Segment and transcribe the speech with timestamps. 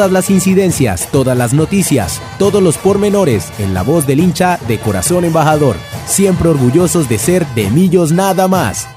[0.00, 4.78] Todas las incidencias, todas las noticias, todos los pormenores en la voz del hincha de
[4.78, 5.76] Corazón Embajador.
[6.06, 8.88] Siempre orgullosos de ser de Millos nada más.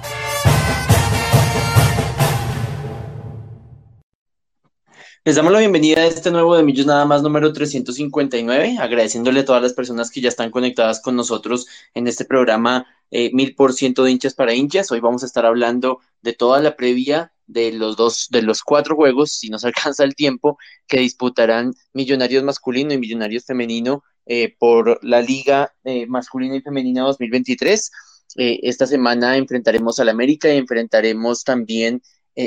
[5.33, 9.45] Les damos la bienvenida a este nuevo de Millos Nada Más número 359, agradeciéndole a
[9.45, 13.73] todas las personas que ya están conectadas con nosotros en este programa eh, mil por
[13.73, 14.91] ciento de hinchas para hinchas.
[14.91, 18.95] Hoy vamos a estar hablando de toda la previa de los dos, de los cuatro
[18.95, 25.03] juegos, si nos alcanza el tiempo, que disputarán Millonarios masculino y Millonarios femenino eh, por
[25.03, 27.91] la Liga eh, Masculina y Femenina 2023.
[28.35, 32.03] esta semana enfrentaremos al América y enfrentaremos también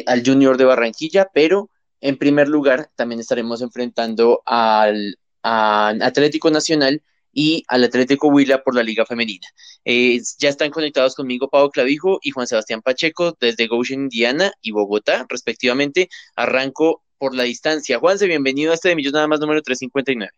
[0.07, 1.69] al Junior de Barranquilla, pero
[2.01, 7.03] en primer lugar, también estaremos enfrentando al, Atlético Nacional
[7.33, 9.47] y al Atlético Huila por la Liga Femenina.
[9.85, 14.73] Eh, ya están conectados conmigo Pablo Clavijo y Juan Sebastián Pacheco desde Goshen, Indiana y
[14.73, 16.09] Bogotá, respectivamente.
[16.35, 18.01] Arranco por la distancia.
[18.01, 20.33] Juanse, bienvenido a este de Millos Nada Más número 359.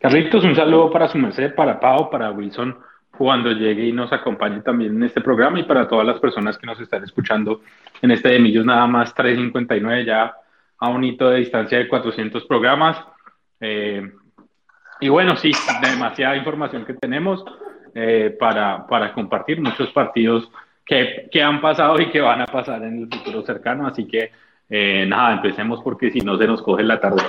[0.00, 2.76] Carlitos, un saludo para su merced, para Pau, para Wilson
[3.16, 6.66] cuando llegue y nos acompañe también en este programa y para todas las personas que
[6.66, 7.60] nos están escuchando
[8.00, 10.34] en este de Millos nada más 359 ya
[10.78, 12.96] a un hito de distancia de 400 programas.
[13.60, 14.10] Eh,
[15.00, 17.44] y bueno, sí, demasiada información que tenemos
[17.94, 20.50] eh, para, para, compartir, muchos partidos
[20.84, 24.32] que, que, han pasado y que van a pasar en el futuro cercano, así que
[24.68, 27.22] eh, nada, empecemos porque si no se nos coge la tarde.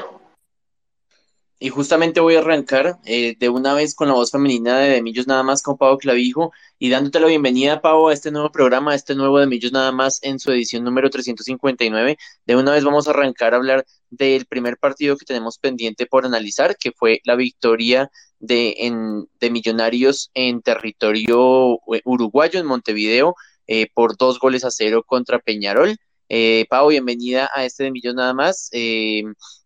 [1.63, 5.27] Y justamente voy a arrancar eh, de una vez con la voz femenina de Demillos
[5.27, 8.95] Nada más con Pau Clavijo y dándote la bienvenida, Pau, a este nuevo programa, a
[8.95, 12.17] este nuevo Demillos Nada más en su edición número 359.
[12.45, 16.25] De una vez vamos a arrancar a hablar del primer partido que tenemos pendiente por
[16.25, 23.35] analizar, que fue la victoria de, en, de Millonarios en territorio eh, uruguayo, en Montevideo,
[23.67, 25.95] eh, por dos goles a cero contra Peñarol.
[26.35, 28.69] Eh, Pau, bienvenida a este de Millón nada más.
[28.71, 29.21] Eh,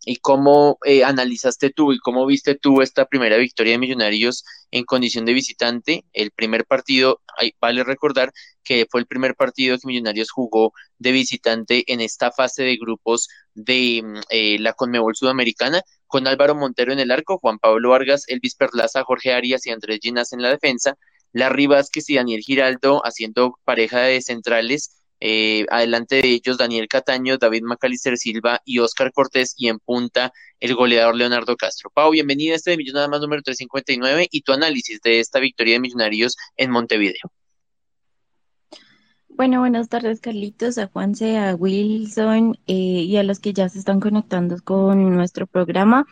[0.06, 4.84] ¿Y cómo eh, analizaste tú y cómo viste tú esta primera victoria de Millonarios en
[4.84, 6.04] condición de visitante?
[6.12, 7.22] El primer partido,
[7.62, 8.34] vale recordar
[8.66, 13.30] que fue el primer partido que Millonarios jugó de visitante en esta fase de grupos
[13.54, 18.26] de mm, eh, la Conmebol Sudamericana, con Álvaro Montero en el arco, Juan Pablo Vargas,
[18.28, 20.98] Elvis Perlaza, Jorge Arias y Andrés Ginas en la defensa,
[21.32, 27.38] Larry Vázquez y Daniel Giraldo haciendo pareja de centrales eh, adelante de ellos Daniel Cataño,
[27.38, 31.90] David Macalister Silva y Oscar Cortés y en punta el goleador Leonardo Castro.
[31.94, 35.40] Pau, bienvenida a este de Millonarios nada más número 359 y tu análisis de esta
[35.40, 37.32] victoria de Millonarios en Montevideo.
[39.30, 43.78] Bueno, buenas tardes Carlitos, a Juanse, a Wilson eh, y a los que ya se
[43.78, 46.08] están conectando con nuestro programa.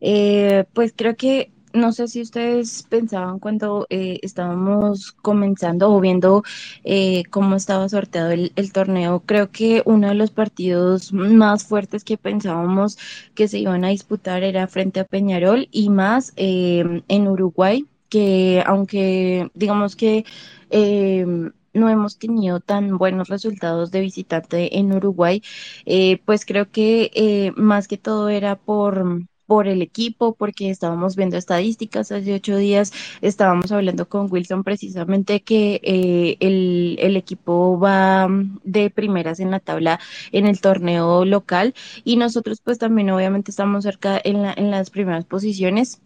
[0.00, 6.42] Eh, pues creo que no sé si ustedes pensaban cuando eh, estábamos comenzando o viendo
[6.84, 12.18] eh, cómo estaba sorteado el, torneo, creo que uno de los partidos más fuertes que
[12.18, 12.98] pensábamos
[13.34, 18.62] que se iban a disputar era frente a Peñarol y más em, en Uruguay, que
[18.66, 20.24] aunque digamos que
[20.70, 25.42] em, no hemos tenido tan buenos resultados de visitante en Uruguay,
[25.86, 31.36] eh, pues creo que más que todo era por por el equipo, porque estábamos viendo
[31.36, 38.28] estadísticas hace ocho días, estábamos hablando con Wilson precisamente que eh, el, el, equipo va
[38.64, 40.00] de primeras en la tabla
[40.32, 41.74] en el torneo local
[42.04, 46.00] y nosotros pues también obviamente estamos cerca en, la, en las primeras posiciones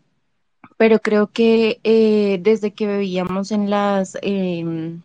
[0.76, 4.98] pero creo que eh, desde que veíamos en las eh,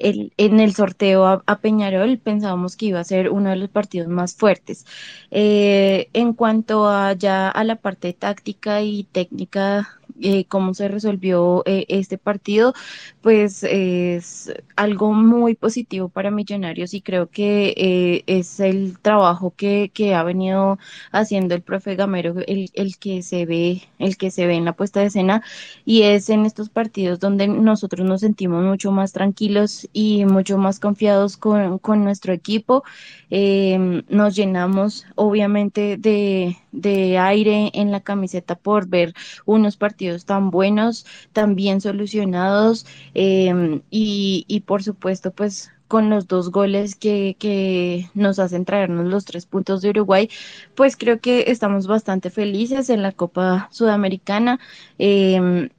[0.00, 4.34] en el sorteo a, Peñarol pensábamos que iba a ser uno de los partidos más
[4.34, 4.86] fuertes.
[5.30, 11.62] Eh, en cuanto a ya a la parte táctica y técnica eh, cómo se resolvió
[11.66, 12.74] eh, este partido,
[13.20, 19.90] pues es algo muy positivo para Millonarios y creo que eh, es el trabajo que,
[19.94, 20.78] que, ha venido
[21.12, 24.72] haciendo el profe Gamero, el, el, que se ve, el que se ve en la
[24.72, 25.42] puesta de escena,
[25.84, 30.80] y es en estos partidos donde nosotros nos sentimos mucho más tranquilos y mucho más
[30.80, 32.82] confiados con, con nuestro equipo.
[33.30, 39.14] nos llenamos obviamente de, de aire en la camiseta por ver
[39.44, 46.28] unos partidos tan buenos, tan bien solucionados em, y, y por supuesto pues con los
[46.28, 50.28] dos goles que, que, nos hacen traernos los tres puntos de Uruguay,
[50.74, 54.60] pues creo que estamos bastante felices en la Copa Sudamericana.
[54.98, 55.70] Em,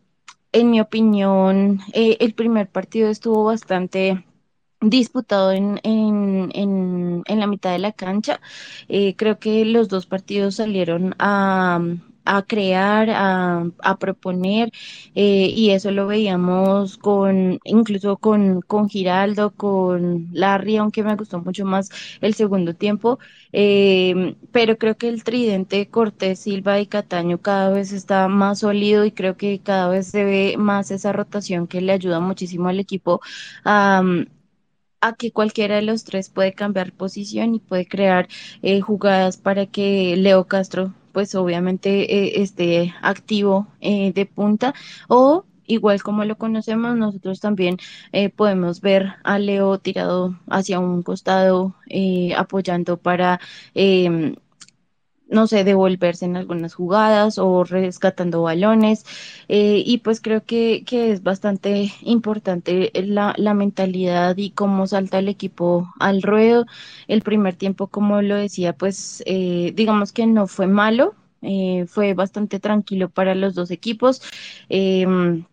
[0.51, 4.25] en mi opinión, eh, el primer partido estuvo bastante
[4.81, 8.41] disputado en, en, en, en la mitad de la cancha.
[8.87, 11.79] Eh, creo que los dos partidos salieron a
[12.31, 14.71] a crear, a, proponer,
[15.15, 21.39] eh, y eso lo veíamos con, incluso con, con Giraldo, con Larry, aunque me gustó
[21.41, 21.89] mucho más
[22.21, 23.17] el segundo tiempo,
[23.51, 29.05] eh, pero creo que el tridente Cortés, Silva y Cataño cada vez está más sólido
[29.05, 32.79] y creo que cada vez se ve más esa rotación que le ayuda muchísimo al
[32.79, 33.21] equipo
[33.65, 34.03] a,
[35.17, 38.27] que cualquiera de los tres puede cambiar posición y puede crear
[38.61, 44.73] eh, jugadas para que Leo Castro pues obviamente eh, esté activo eh, de punta.
[45.09, 47.77] O igual como lo conocemos nosotros también
[48.37, 51.75] podemos ver a Leo tirado hacia un costado
[52.37, 53.39] apoyando para
[53.75, 54.35] em,
[55.29, 59.05] no sé, devolverse en algunas jugadas o rescatando balones.
[59.47, 65.19] Eh, y pues creo que, que es bastante importante la, la, mentalidad y cómo salta
[65.19, 66.65] el equipo al ruedo.
[67.07, 72.13] El primer tiempo, como lo decía, pues eh, digamos que no fue malo, eh, fue
[72.13, 74.21] bastante tranquilo para los dos equipos.
[74.69, 75.45] Em,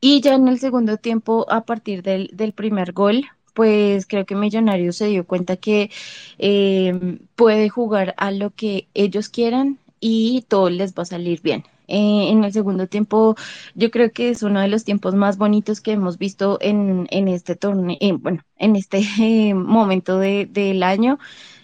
[0.00, 4.34] y ya en el segundo tiempo, a partir del, del primer gol, pues creo que
[4.34, 5.90] Millonarios se dio cuenta que
[6.38, 11.64] eh, puede jugar a lo que ellos quieran y todo les va a salir bien.
[11.88, 13.34] Eh, en el segundo tiempo,
[13.74, 17.26] yo creo que es uno de los tiempos más bonitos que hemos visto en, en
[17.28, 19.02] este torneo, bueno, en este
[19.54, 21.18] momento de, del año.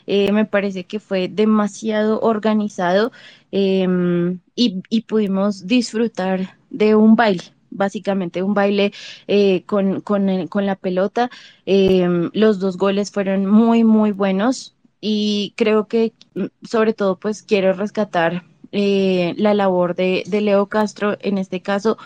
[0.09, 3.11] Eh, me parece que fue demasiado organizado
[3.51, 7.43] em, y, y pudimos disfrutar de un baile
[7.77, 8.93] básicamente un baile
[9.29, 11.31] eh, con, con, con, la pelota.
[11.67, 17.43] Em, los dos goles fueron muy, muy buenos y creo que mm, sobre todo pues
[17.43, 21.99] quiero rescatar eh, la labor de, de, Leo Castro en este caso,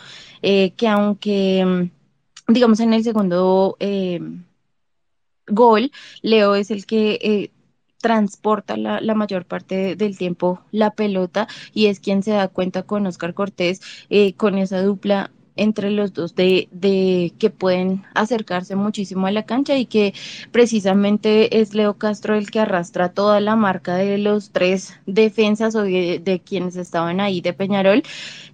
[0.43, 4.45] eh, que aunque mm, digamos en el segundo em,
[5.47, 5.91] gol,
[6.23, 7.51] Leo es el que
[8.01, 12.83] transporta la, la, mayor parte del tiempo la pelota y es quien se da cuenta
[12.85, 13.81] con Oscar Cortés,
[14.37, 19.77] con esa dupla entre los dos de, de, que pueden acercarse muchísimo a la cancha
[19.77, 20.15] y que
[20.53, 25.83] precisamente es Leo Castro el que arrastra toda la marca de los tres defensas o
[25.83, 28.03] de, quienes estaban ahí de Peñarol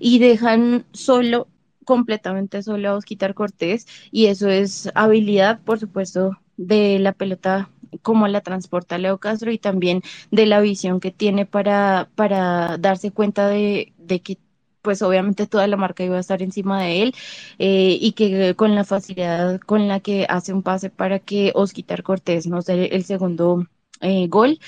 [0.01, 1.47] y dejan solo
[1.85, 7.71] completamente solo a Osquitar Cortés y eso es habilidad por supuesto de la pelota
[8.03, 13.13] como la transporta Leo Castro y también de la visión que tiene para, para darse
[13.13, 14.39] cuenta de, de que
[14.87, 17.15] pues obviamente toda la marca iba a estar encima de él
[17.59, 22.05] eh, y que con la facilidad con la que hace un pase para que Osquitar
[22.05, 23.67] Cortés nos dé el segundo
[24.01, 24.61] eh, gol.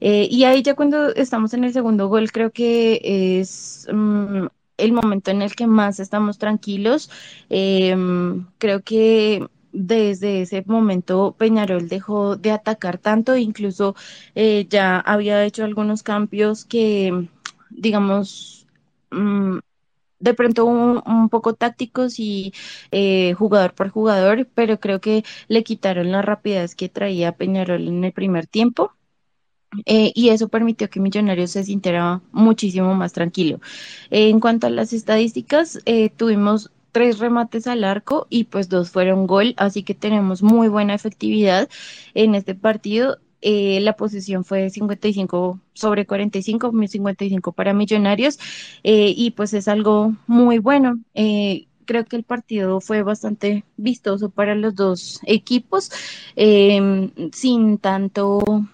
[0.00, 3.00] Eh, y ahí ya cuando estamos en el segundo gol creo que
[3.40, 7.08] es mm, el momento en el que más estamos tranquilos.
[7.48, 13.94] creo que desde ese momento Peñarol dejó de atacar tanto, incluso
[14.68, 17.28] ya había hecho algunos cambios que,
[17.70, 18.61] digamos,
[19.12, 19.58] Mm,
[20.22, 22.54] de pronto un, poco tácticos y
[22.92, 28.04] eh, jugador por jugador, pero creo que le quitaron la rapidez que traía Peñarol en
[28.04, 28.92] el primer tiempo.
[29.86, 33.60] Eh, y eso permitió que Millonarios se sintiera muchísimo más tranquilo.
[34.10, 39.26] en cuanto a las estadísticas, eh, tuvimos tres remates al arco y pues dos fueron
[39.26, 41.68] gol, así que tenemos muy buena efectividad
[42.14, 43.18] en este partido.
[43.42, 48.38] Eh, la posición fue 55 sobre 45, 55 para Millonarios,
[48.84, 51.00] eh, y pues es algo muy bueno.
[51.14, 55.90] Eh, creo que el partido fue bastante vistoso para los dos equipos,
[57.32, 58.64] sin tanto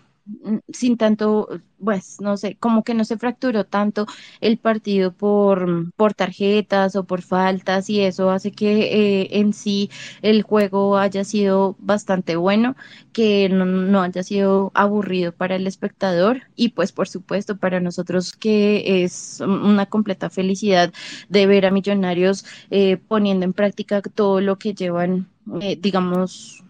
[0.72, 1.48] sin tanto,
[1.82, 4.06] pues, no sé, como que no se fracturó tanto
[4.40, 9.90] el partido por, por tarjetas o por faltas y eso hace que eh, en sí
[10.22, 12.76] el juego haya sido bastante bueno,
[13.12, 16.42] que no, haya sido aburrido para el espectador.
[16.56, 20.92] Y pues por supuesto para nosotros que es una completa felicidad
[21.28, 25.28] de ver a millonarios eh, poniendo en práctica todo lo que llevan,
[25.60, 26.64] eh, digamos,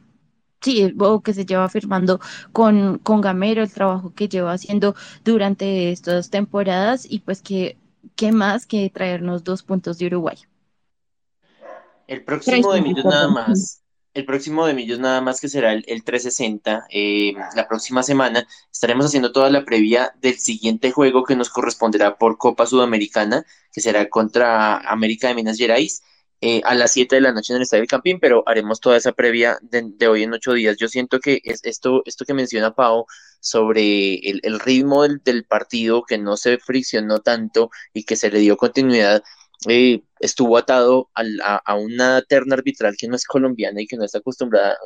[0.60, 2.20] sí, o que se lleva firmando
[2.52, 7.76] con, con Gamero, el trabajo que lleva haciendo durante estas temporadas y pues que,
[8.16, 10.38] ¿qué más que traernos dos puntos de Uruguay?
[12.06, 13.82] El próximo de Millos nada más,
[14.14, 19.06] el próximo de Millos nada más que será el, 360, eh, la próxima semana estaremos
[19.06, 24.08] haciendo toda la previa del siguiente juego que nos corresponderá por Copa Sudamericana, que será
[24.08, 26.02] contra América de Minas Gerais
[26.40, 28.96] eh, a las 7 de la noche en el Estadio del Campín, pero haremos toda
[28.96, 30.76] esa previa de, hoy en ocho días.
[30.76, 33.06] Yo siento que es esto, esto que menciona Pau
[33.40, 38.56] sobre el, ritmo del, partido, que no se friccionó tanto y que se le dio
[38.56, 39.22] continuidad,
[39.66, 44.18] eh, estuvo atado a, una terna arbitral que no es colombiana y que no está
[44.18, 44.76] acostumbrada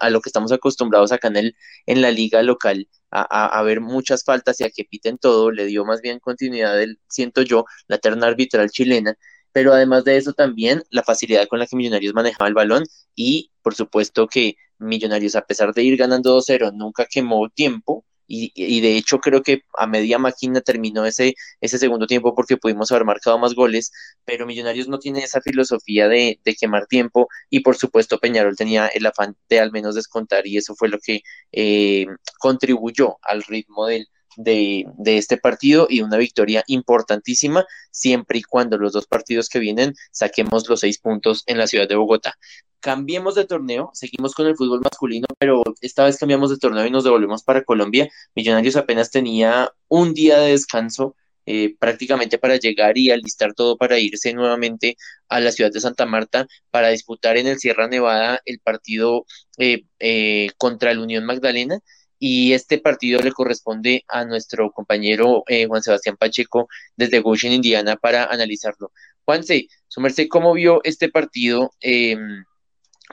[0.00, 4.24] a, lo que estamos acostumbrados acá en, el, en la liga local, a, ver muchas
[4.24, 7.98] faltas y a que piten todo, le dio más bien continuidad, del, siento yo, la
[7.98, 9.16] terna arbitral chilena
[9.56, 12.84] pero además de eso también la facilidad con la que Millonarios manejaba el balón
[13.14, 18.80] y por supuesto que Millonarios a pesar de ir ganando 2-0 nunca quemó tiempo y,
[18.82, 23.06] de hecho creo que a media máquina terminó ese, ese segundo tiempo porque pudimos haber
[23.06, 23.92] marcado más goles,
[24.26, 29.06] pero Millonarios no tiene esa filosofía de, quemar tiempo y por supuesto Peñarol tenía el
[29.06, 31.22] afán de al menos descontar y eso fue lo que
[31.52, 32.04] eh,
[32.40, 34.06] contribuyó al ritmo del,
[34.36, 39.58] de, de, este partido y una victoria importantísima siempre y cuando los dos partidos que
[39.58, 42.34] vienen saquemos los seis puntos en la ciudad de Bogotá.
[42.80, 46.90] Cambiemos de torneo, seguimos con el fútbol masculino, pero esta vez cambiamos de torneo y
[46.90, 48.08] nos devolvemos para Colombia.
[48.34, 51.16] Millonarios apenas tenía un día de descanso
[51.48, 54.96] eh, prácticamente para llegar y alistar todo para irse nuevamente
[55.28, 59.26] a la ciudad de Santa Marta para disputar en el Sierra Nevada el partido
[59.58, 61.78] eh, eh, contra el Unión Magdalena
[62.18, 67.96] y este partido le corresponde a nuestro compañero eh, Juan Sebastián Pacheco desde Goshen, Indiana,
[67.96, 68.92] para analizarlo.
[69.24, 72.44] Juanse, su merced, ¿cómo vio este partido em,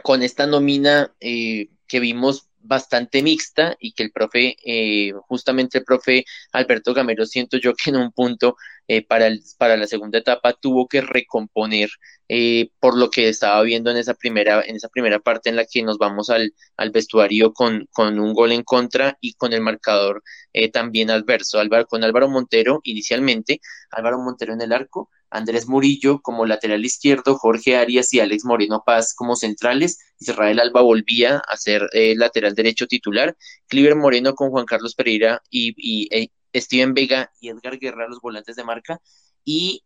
[0.03, 5.83] con esta nómina eh, que vimos bastante mixta y que el profe, eh, justamente el
[5.83, 8.55] profe Alberto Gamero, siento yo que en un punto
[8.87, 11.89] eh, para, el, para la segunda etapa tuvo que recomponer
[12.29, 15.65] eh, por lo que estaba viendo en esa primera, en esa primera parte en la
[15.65, 19.61] que nos vamos al, al vestuario con, con un gol en contra y con el
[19.61, 20.23] marcador
[20.71, 21.59] también adverso.
[21.59, 27.35] Álvaro, con Álvaro Montero inicialmente, Álvaro Montero en el arco, Andrés Murillo como lateral izquierdo,
[27.35, 32.53] Jorge Arias y Alex Moreno Paz como centrales, Israel Alba volvía a ser eh, lateral
[32.53, 33.35] derecho titular,
[33.67, 38.55] Cliver Moreno con Juan Carlos Pereira y, eh, Steven Vega y Edgar Guerra los volantes
[38.55, 39.01] de marca,
[39.43, 39.83] y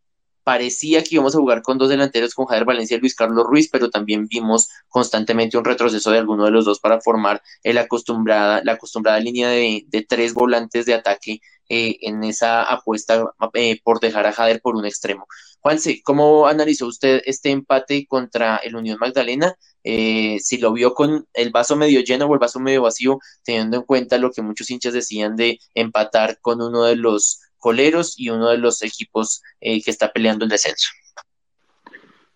[0.48, 3.68] parecía que íbamos a jugar con dos delanteros, con Javier Valencia y Luis Carlos Ruiz,
[3.70, 8.62] pero también vimos constantemente un retroceso de alguno de los dos para formar el acostumbrada,
[8.64, 14.00] la acostumbrada línea de, de tres volantes de ataque eh, en esa apuesta eh, por
[14.00, 15.26] dejar a Jader por un extremo.
[15.60, 19.54] Juanse, ¿cómo analizó usted este empate contra el Unión Magdalena?
[19.84, 23.76] Eh, si lo vio con el vaso medio lleno o el vaso medio vacío, teniendo
[23.76, 28.30] en cuenta lo que muchos hinchas decían de empatar con uno de los coleros y
[28.30, 30.88] uno de los equipos que está peleando el descenso.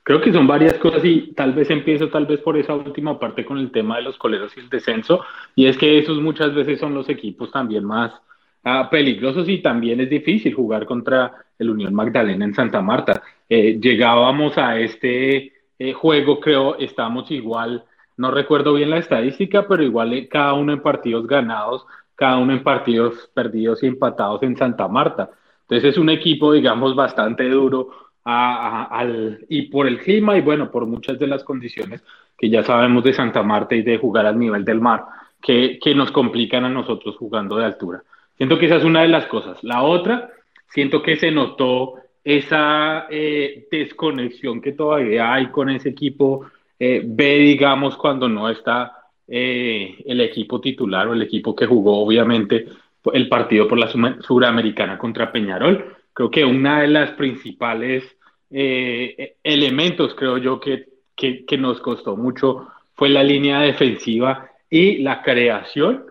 [0.02, 3.44] Creo que son varias cosas y tal vez empiezo tal vez por esa última parte
[3.44, 5.24] con el tema de los coleros y el descenso
[5.54, 8.12] y es que esos muchas veces son los equipos también más
[8.64, 13.22] Ah, peligrosos y también es difícil jugar contra el Unión Magdalena en Santa Marta.
[13.48, 17.84] Eh, llegábamos a este eh, juego, creo, estamos igual,
[18.16, 21.84] no recuerdo bien la estadística, pero igual eh, cada uno en partidos ganados,
[22.22, 25.30] cada uno en partidos perdidos y empatados en Santa Marta.
[25.62, 27.88] Entonces es un equipo, digamos, bastante duro
[28.22, 32.04] al, y por el clima y bueno, por muchas de las condiciones
[32.38, 35.04] que ya sabemos de Santa Marta y de jugar al nivel del mar,
[35.40, 38.04] que, que nos complican a nosotros jugando de altura.
[38.36, 39.58] Siento que esa es una de las cosas.
[39.64, 40.30] La otra,
[40.68, 46.46] siento que se notó esa eh, desconexión que todavía hay con ese equipo
[46.78, 52.04] eh, B, digamos, cuando no está eh, el equipo titular o el equipo que jugó,
[52.04, 52.66] obviamente,
[53.12, 53.88] el partido por la
[54.20, 55.96] Suramericana contra Peñarol.
[56.12, 58.04] Creo que una de las principales
[58.54, 60.86] elementos, creo yo, que,
[61.16, 66.04] que, que nos costó mucho fue la línea defensiva y la creación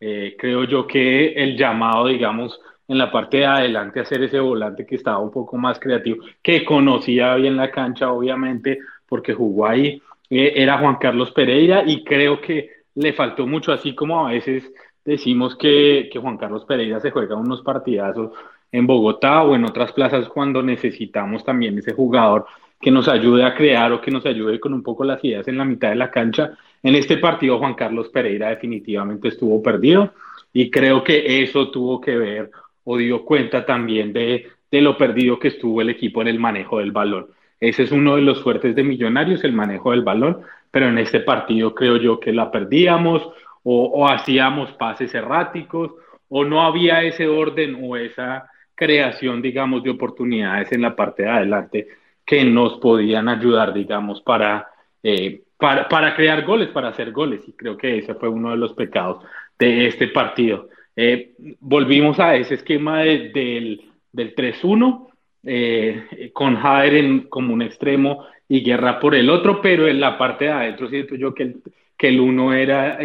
[0.00, 4.86] eh, creo yo que el llamado, digamos, en la parte de adelante, hacer ese volante
[4.86, 10.00] que estaba un poco más creativo, que conocía bien la cancha, obviamente, porque jugó ahí,
[10.30, 14.70] eh, era Juan Carlos Pereira y creo que le faltó mucho, así como a veces
[15.04, 18.32] decimos que, que Juan Carlos Pereira se juega unos partidazos
[18.70, 22.46] en Bogotá o en otras plazas cuando necesitamos también ese jugador
[22.80, 25.58] que nos ayude a crear o que nos ayude con un poco las ideas en
[25.58, 26.52] la mitad de la cancha.
[26.82, 30.12] En este partido Juan Carlos Pereira definitivamente estuvo perdido
[30.52, 32.50] y creo que eso tuvo que ver
[32.84, 36.78] o dio cuenta también de, de lo perdido que estuvo el equipo en el manejo
[36.78, 37.28] del balón.
[37.60, 41.20] Ese es uno de los fuertes de Millonarios, el manejo del balón, pero en este
[41.20, 43.28] partido creo yo que la perdíamos
[43.62, 45.92] o, hacíamos pases erráticos
[46.28, 51.28] o no había ese orden o esa creación, digamos, de oportunidades en la parte de
[51.28, 51.88] adelante
[52.24, 54.68] que nos podían ayudar, digamos, para,
[55.02, 57.42] eh, para, para, crear goles, para hacer goles.
[57.46, 59.24] Y creo que ese fue uno de los pecados
[59.58, 60.68] de este partido.
[60.94, 65.07] Eh, volvimos a ese esquema del, del 3-1,
[65.48, 70.18] eh, con Jader en, como un extremo y Guerra por el otro, pero en la
[70.18, 71.62] parte de adentro siento yo que el,
[71.96, 72.98] que el uno era,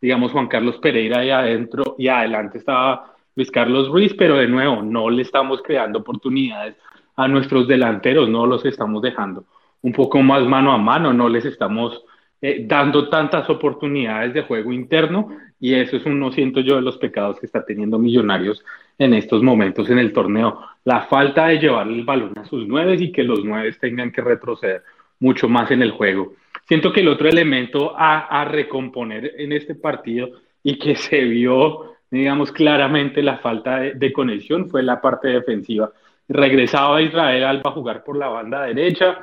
[0.00, 4.82] digamos, Juan Carlos Pereira y adentro y adelante estaba Luis Carlos Ruiz, pero de nuevo
[4.82, 6.76] no le estamos creando oportunidades
[7.16, 9.44] a nuestros delanteros, no los estamos dejando
[9.82, 12.04] un poco más mano a mano, no les estamos
[12.40, 15.28] eh, dando tantas oportunidades de juego interno
[15.60, 18.64] y eso es uno, siento yo, de los pecados que está teniendo Millonarios
[18.98, 20.60] en estos momentos en el torneo.
[20.84, 24.20] La falta de llevar el balón a sus nueve y que los nueve tengan que
[24.20, 24.82] retroceder
[25.20, 26.34] mucho más en el juego.
[26.66, 30.28] Siento que el otro elemento a, recomponer en este partido
[30.62, 35.90] y que se vio, digamos, claramente la falta de, conexión fue la parte defensiva.
[36.28, 39.18] Regresaba Israel Alba a jugar por la banda derecha,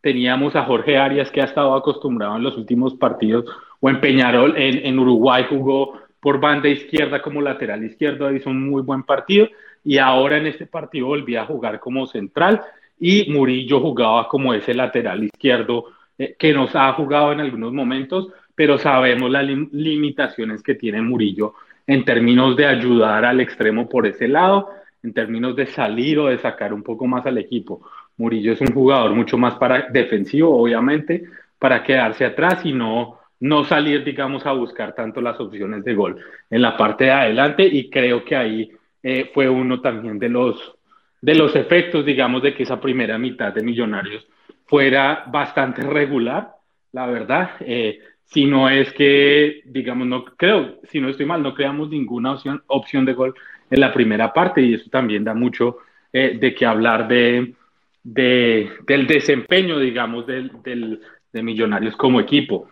[0.00, 3.44] teníamos a Jorge Arias que ha estado acostumbrado en los últimos partidos,
[3.80, 8.82] o en Peñarol, en, Uruguay jugó por banda izquierda como lateral izquierdo, hizo un muy
[8.82, 9.48] buen partido,
[9.84, 12.62] y ahora en este partido volvía a jugar como central,
[12.98, 15.86] y Murillo jugaba como ese lateral izquierdo
[16.18, 21.54] eh, que nos ha jugado en algunos momentos, pero sabemos las limitaciones que tiene Murillo
[21.86, 24.70] en términos de ayudar al extremo por ese lado,
[25.02, 27.82] en términos de salir o de sacar un poco más al equipo.
[28.16, 31.24] Murillo es un jugador mucho más para defensivo, obviamente,
[31.58, 36.16] para quedarse atrás y no, no salir, digamos, a buscar tanto las opciones de gol
[36.50, 37.64] en la parte de adelante.
[37.64, 38.70] Y creo que ahí
[39.02, 40.74] eh, fue uno también de los,
[41.20, 44.26] de los efectos, digamos, de que esa primera mitad de Millonarios
[44.66, 46.50] fuera bastante regular,
[46.92, 47.50] la verdad.
[47.60, 52.32] Eh, si no es que, digamos, no creo, si no estoy mal, no creamos ninguna
[52.32, 53.34] opción, opción de gol
[53.70, 55.78] en la primera parte y eso también da mucho
[56.12, 57.54] eh, de qué hablar de,
[58.02, 61.00] de, del desempeño, digamos, del, del,
[61.32, 62.68] de Millonarios como equipo.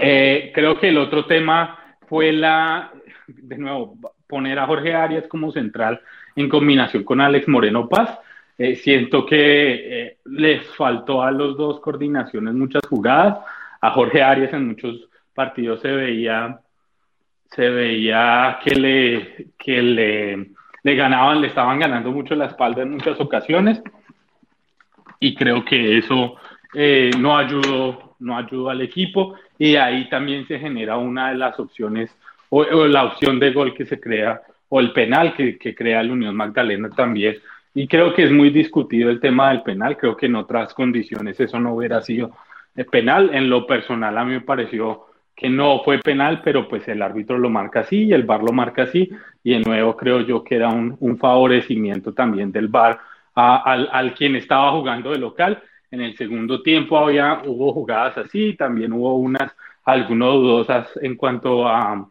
[0.00, 2.92] Eh, creo que el otro tema fue la,
[3.26, 6.00] de nuevo, poner a Jorge Arias como central
[6.36, 8.18] en combinación con Alex Moreno Paz.
[8.58, 9.36] Eh, siento que
[10.04, 13.38] eh, les faltó a los dos coordinaciones muchas jugadas.
[13.80, 16.60] A Jorge Arias en muchos partidos se veía,
[17.50, 20.50] se veía que le, que le,
[20.82, 23.82] le ganaban, le estaban ganando mucho la espalda en muchas ocasiones
[25.18, 26.36] y creo que eso
[27.18, 32.10] no ayudó no ayudó al equipo y ahí también se genera una de las opciones
[32.48, 36.12] o, la opción de gol que se crea o el penal que, que crea la
[36.12, 37.36] Unión Magdalena también.
[37.74, 41.40] Y creo que es muy discutido el tema del penal creo que en otras condiciones
[41.40, 42.32] eso no hubiera sido
[42.76, 43.30] eh, penal.
[43.32, 47.38] En lo personal a mí me pareció que no fue penal, pero pues el árbitro
[47.38, 49.10] lo marca así y el VAR lo marca así,
[49.42, 53.00] y de nuevo creo yo que era un, favorecimiento también del VAR
[53.34, 55.62] al, al, quien estaba jugando de local.
[55.92, 61.68] En el segundo tiempo había, hubo jugadas así, también hubo unas, algunas dudosas en cuanto
[61.68, 62.08] a,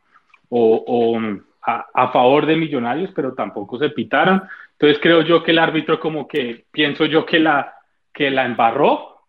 [0.49, 1.19] o,
[1.63, 4.43] a, a, favor de Millonarios, pero tampoco se pitaron.
[4.73, 7.73] Entonces creo yo que el árbitro como que, pienso yo que la,
[8.13, 9.23] que la embarró,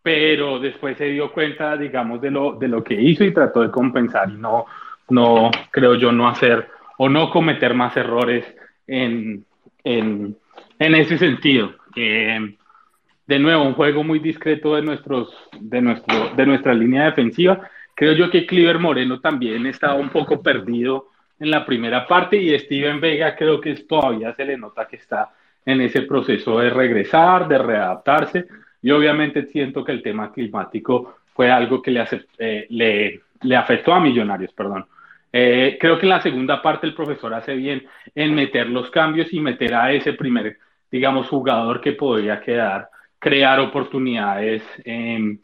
[0.00, 3.72] pero después se dio cuenta, digamos, de lo, de lo que hizo y trató de
[3.72, 4.66] compensar y no,
[5.08, 8.44] no, creo yo, no hacer o no cometer más errores
[8.86, 9.44] en,
[9.82, 10.36] en,
[10.78, 11.74] en ese sentido.
[13.26, 17.68] De nuevo, un juego muy discreto de, nuestros, de, nuestro, de nuestra línea defensiva.
[17.94, 22.56] Creo yo que Cliver Moreno también estaba un poco perdido en la primera parte y
[22.58, 25.30] Steven Vega creo que todavía se le nota que está
[25.64, 28.46] en ese proceso de regresar, de readaptarse.
[28.82, 32.04] Y obviamente siento que el tema climático fue algo que le,
[32.38, 34.86] eh, le, afectó a Millonarios, perdón.
[35.32, 37.84] Eh, creo que en la segunda parte el profesor hace bien
[38.14, 40.58] en meter los cambios y meter a ese primer,
[40.90, 45.38] digamos, jugador que podría quedar, crear oportunidades em,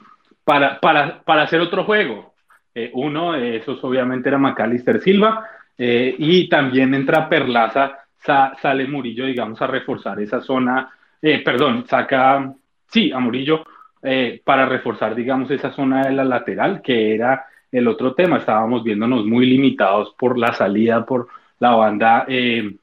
[0.44, 2.34] para, para, para, hacer otro juego.
[2.74, 9.26] Eh, uno de esos obviamente era Macalister Silva eh, y también entra Perlaza, sale Murillo,
[9.26, 12.54] digamos, a reforzar esa zona, perdón, saca,
[12.86, 13.64] sí, a Murillo
[14.44, 19.24] para reforzar, digamos, esa zona de la lateral que era el otro tema, estábamos viéndonos
[19.24, 22.76] muy limitados por la salida por la banda eh,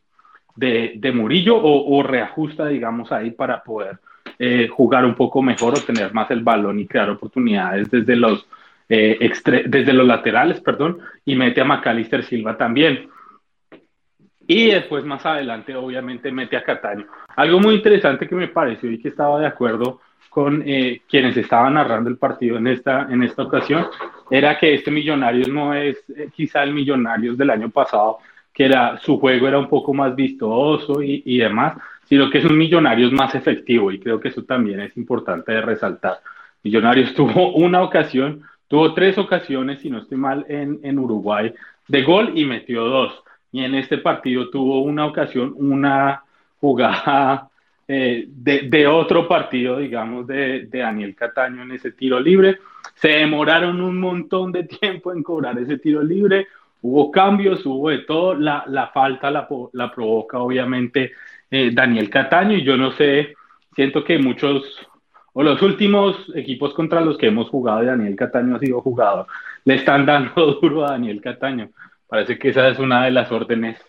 [0.56, 3.99] de, Murillo o, reajusta, digamos, ahí para poder
[4.39, 8.47] eh, jugar un poco mejor o tener más el balón y crear oportunidades desde los,
[8.88, 9.32] eh,
[9.67, 13.10] desde los laterales, perdón, y mete a Macalister Silva también.
[14.47, 17.06] Y después más adelante, obviamente, mete a Cataño.
[17.36, 19.99] Algo muy interesante que me pareció y que estaba de acuerdo
[20.30, 23.88] con eh, quienes estaban narrando el partido en esta, en esta ocasión
[24.30, 28.19] era que este Millonarios no es eh, quizá el Millonarios del año pasado,
[28.60, 32.43] que era su juego era un poco más vistoso y, y, demás, sino que es
[32.43, 36.19] un Millonarios más efectivo y creo que eso también es importante de resaltar.
[36.62, 41.54] Millonarios tuvo una ocasión, tuvo tres ocasiones, si no estoy mal, en, en Uruguay
[41.88, 43.24] de gol y metió dos.
[43.54, 46.24] Y en este partido tuvo una ocasión, una
[46.60, 47.48] jugada
[47.88, 52.60] eh, de, otro partido, digamos, de, Daniel Cataño en ese tiro libre.
[52.95, 56.48] Se demoraron un montón de tiempo en cobrar ese tiro libre.
[56.82, 59.48] Hubo cambios, hubo de todo, la, falta la,
[59.94, 61.12] provoca obviamente
[61.52, 63.36] eh, Daniel Cataño y yo no sé,
[63.76, 64.63] siento que muchos
[65.34, 69.28] o los últimos equipos contra los que hemos jugado, Daniel Cataño ha sido jugador,
[69.65, 71.70] le están dando duro a Daniel Cataño.
[72.08, 73.80] Parece que esa es una de las órdenes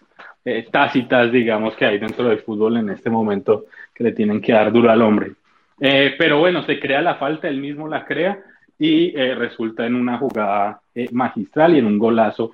[0.45, 4.53] eh, tácitas, digamos, que hay dentro del fútbol en este momento, que le tienen que
[4.53, 5.33] dar duro al hombre.
[5.81, 8.39] Eh, pero bueno, se crea la falta, él mismo la crea
[8.79, 10.81] y resulta en una jugada
[11.13, 12.53] magistral y en un golazo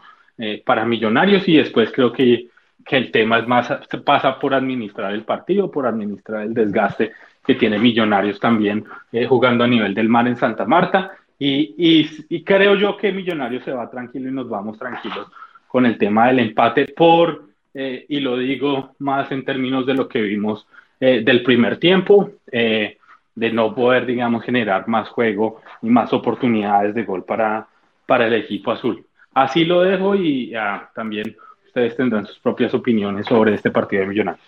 [0.64, 2.48] para Millonarios y después creo que,
[2.84, 3.68] que el tema es más,
[4.04, 7.12] pasa por administrar el partido, por administrar el desgaste
[7.44, 8.84] que tiene Millonarios también
[9.28, 13.64] jugando a nivel del mar en Santa Marta y, y, y creo yo que Millonarios
[13.64, 15.28] se va tranquilo y nos vamos tranquilos
[15.68, 17.46] con el tema del empate por
[17.78, 20.66] eh, y lo digo más en términos de lo que vimos
[20.98, 22.96] eh, del primer tiempo, eh,
[23.34, 27.68] de no poder, digamos, generar más juego y más oportunidades de gol para,
[28.06, 29.04] para el equipo azul.
[29.36, 30.50] Así lo dejo y
[30.94, 34.46] también ustedes tendrán sus propias opiniones sobre este partido de Millonarios.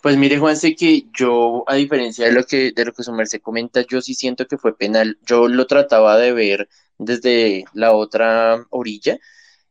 [0.00, 3.12] Pues mire, Juan, sé que yo, a diferencia de lo que, de lo que su
[3.12, 5.18] merced comenta, yo sí siento que fue penal.
[5.26, 9.18] Yo lo trataba de ver desde la otra orilla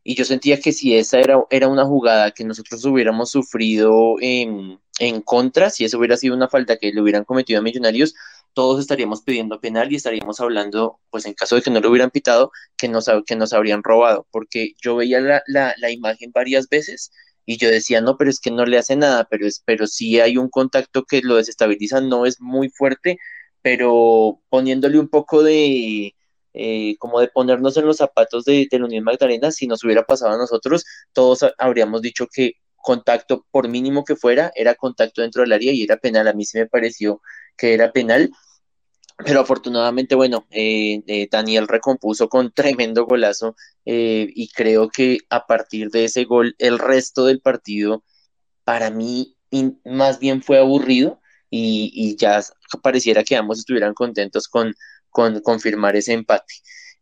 [0.02, 4.78] y yo sentía que si esa era, era una jugada que nosotros hubiéramos sufrido en,
[4.98, 8.14] en contra, si eso hubiera sido una falta que le hubieran cometido a Millonarios,
[8.54, 12.10] todos estaríamos pidiendo penal y estaríamos hablando, pues en caso de que no lo hubieran
[12.10, 16.68] pitado, que nos, que nos habrían robado, porque yo veía la, la, la imagen varias
[16.68, 17.10] veces
[17.46, 20.20] y yo decía, no, pero es que no le hace nada, pero, es, pero sí
[20.20, 23.18] hay un contacto que lo desestabiliza, no es muy fuerte,
[23.62, 26.14] pero poniéndole un poco de,
[26.54, 30.04] eh, como de ponernos en los zapatos de, de la Unión Magdalena, si nos hubiera
[30.04, 35.42] pasado a nosotros, todos habríamos dicho que contacto, por mínimo que fuera, era contacto dentro
[35.42, 36.28] del área y era penal.
[36.28, 37.22] A mí sí me pareció
[37.56, 38.30] que era penal,
[39.24, 45.90] pero afortunadamente, bueno, eh, eh, Daniel recompuso con tremendo golazo y creo que a partir
[45.90, 48.02] de ese gol, el resto del partido,
[48.64, 49.36] para mí,
[49.84, 52.42] más bien fue aburrido y, y ya
[52.82, 54.74] pareciera que ambos estuvieran contentos con,
[55.10, 56.54] con confirmar ese empate.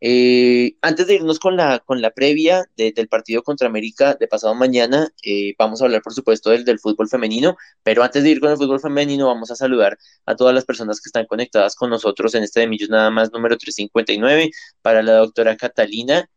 [0.04, 4.52] Eh, antes de irnos con la, con la previa del partido contra América de pasado
[4.52, 8.40] mañana, eh, vamos a hablar por supuesto del, del, fútbol femenino, pero antes de ir
[8.40, 11.88] con el fútbol femenino vamos a saludar a todas las personas que están conectadas con
[11.88, 14.50] nosotros en este de Millos nada más número 359
[14.82, 16.28] para la doctora Catalina,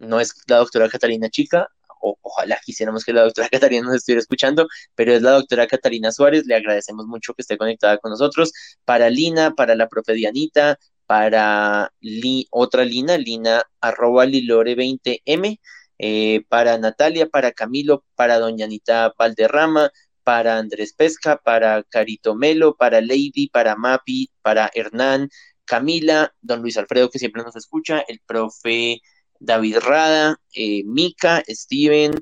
[0.00, 1.68] no es la doctora Catalina Chica,
[2.02, 6.44] ojalá quisiéramos que la doctora Catalina nos estuviera escuchando, pero es la doctora Catalina Suárez,
[6.46, 8.52] le agradecemos mucho que esté conectada con nosotros,
[8.84, 10.78] para Lina, para la profe Dianita,
[11.12, 11.92] para
[12.48, 15.60] otra Lina, Lina arroba Lilore20M,
[15.98, 19.90] eh, para Natalia, para Camilo, para Doña Anita Valderrama,
[20.24, 25.28] para Andrés Pesca, para Carito Melo, para Lady, para Mapi, para Hernán,
[25.66, 29.02] Camila, don Luis Alfredo que siempre nos escucha, el profe
[29.38, 32.12] David Rada, eh, Mica, Steven,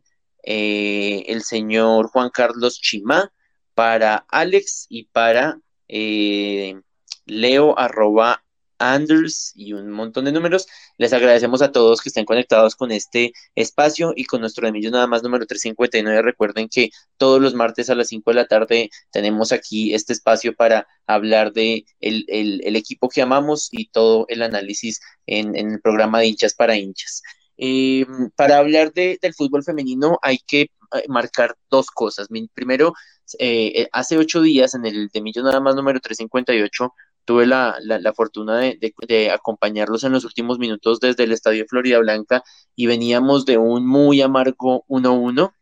[0.42, 3.32] eh, el señor Juan Carlos Chimá,
[3.72, 8.42] para Alex y para Leo arroba
[8.80, 10.66] Anders y un montón de números.
[10.98, 15.06] Les agradecemos a todos que estén conectados con este espacio y con nuestro de nada
[15.06, 16.22] más número 359.
[16.22, 20.54] Recuerden que todos los martes a las 5 de la tarde tenemos aquí este espacio
[20.54, 25.80] para hablar de el, el, equipo que amamos y todo el análisis en, en el
[25.80, 27.22] programa de hinchas para hinchas.
[27.62, 30.68] Eh, para hablar de, del fútbol femenino hay que eh,
[31.08, 32.28] marcar dos cosas.
[32.54, 32.94] Primero,
[33.38, 36.92] eh, hace ocho días en el de Millón nada más número 358
[37.24, 41.98] tuve la, la, fortuna de, de, acompañarlos en los últimos minutos desde el Estadio Florida
[41.98, 42.42] Blanca
[42.74, 45.52] y veníamos de un muy amargo 1-1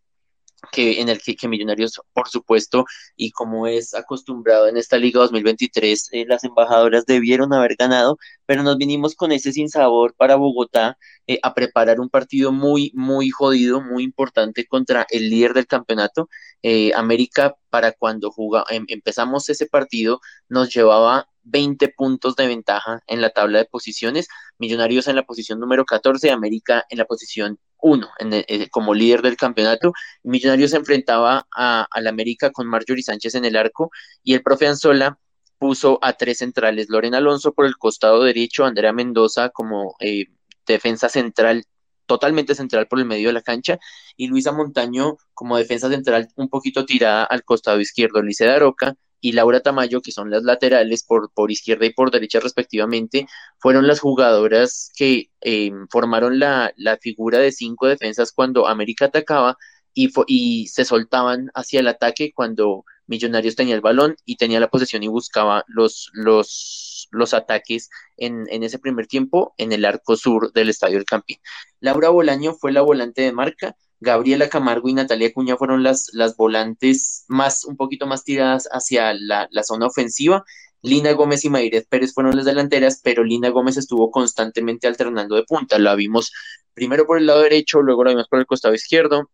[0.72, 2.84] que en el que, Millonarios, por supuesto,
[3.16, 8.62] y como es acostumbrado en esta Liga 2023, eh, las embajadoras debieron haber ganado, pero
[8.62, 13.80] nos vinimos con ese sinsabor para Bogotá eh, a preparar un partido muy, muy jodido,
[13.80, 16.28] muy importante contra el líder del campeonato.
[16.62, 23.00] Eh, América, para cuando jugaba, em, empezamos ese partido, nos llevaba 20 puntos de ventaja
[23.06, 27.58] en la tabla de posiciones, Millonarios en la posición número 14, América en la posición
[27.80, 29.92] 1 eh, como líder del campeonato.
[30.22, 33.90] Millonarios se enfrentaba a, al América con Marjorie Sánchez en el arco
[34.22, 35.18] y el profe Anzola
[35.58, 40.26] puso a tres centrales, Lorena Alonso por el costado derecho, Andrea Mendoza como eh,
[40.66, 41.64] defensa central
[42.06, 43.78] totalmente central por el medio de la cancha
[44.16, 49.32] y Luisa Montaño como defensa central un poquito tirada al costado izquierdo, Lice Aroca y
[49.32, 53.26] Laura Tamayo, que son las laterales por, por izquierda y por derecha respectivamente,
[53.58, 59.56] fueron las jugadoras que eh, formaron la, la figura de cinco defensas cuando América atacaba
[59.94, 64.68] y, y se soltaban hacia el ataque cuando Millonarios tenía el balón y tenía la
[64.68, 70.14] posesión y buscaba los, los, los ataques en, en, ese primer tiempo en el arco
[70.16, 71.38] sur del Estadio del Campín.
[71.80, 76.36] Laura Bolaño fue la volante de marca, Gabriela Camargo y Natalia Cuña fueron las, las
[76.36, 80.44] volantes más, un poquito más tiradas hacia la, la zona ofensiva.
[80.82, 85.42] Lina Gómez y Mayret Pérez fueron las delanteras, pero Lina Gómez estuvo constantemente alternando de
[85.42, 85.78] punta.
[85.78, 86.32] La vimos
[86.74, 89.30] primero por el lado derecho, luego la vimos por el costado izquierdo.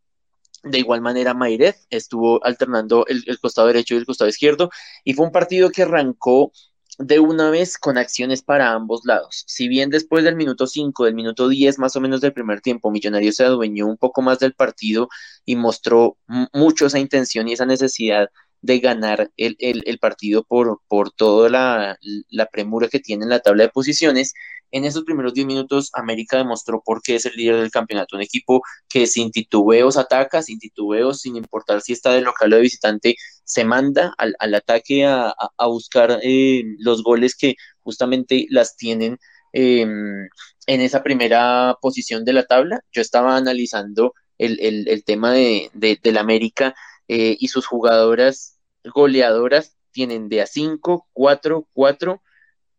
[0.62, 4.70] De igual manera, Mayret estuvo alternando el, el, costado derecho y el costado izquierdo.
[5.04, 6.52] Y fue un partido que arrancó
[6.98, 9.44] de una vez con acciones para ambos lados.
[9.46, 12.90] Si bien después del minuto 5, del minuto 10 más o menos del primer tiempo,
[12.90, 15.08] Millonarios se adueñó un poco más del partido
[15.44, 16.16] y mostró
[16.52, 18.28] mucho esa intención y esa necesidad
[18.64, 21.98] de ganar el, el, partido por, por toda la,
[22.30, 24.32] la, premura que tiene en la tabla de posiciones.
[24.70, 28.22] En esos primeros 10 minutos, América demostró por qué es el líder del campeonato, un
[28.22, 32.62] equipo que sin titubeos ataca, sin titubeos, sin importar si está de local o de
[32.62, 38.76] visitante, se manda al, al ataque a, a, buscar eh, los goles que justamente las
[38.76, 39.18] tienen
[39.52, 42.80] eh, en esa primera posición de la tabla.
[42.92, 46.74] Yo estaba analizando el, el, tema de, de, de la América
[47.08, 48.53] eh, y sus jugadoras
[48.92, 52.22] goleadoras tienen de a 5, 4, 4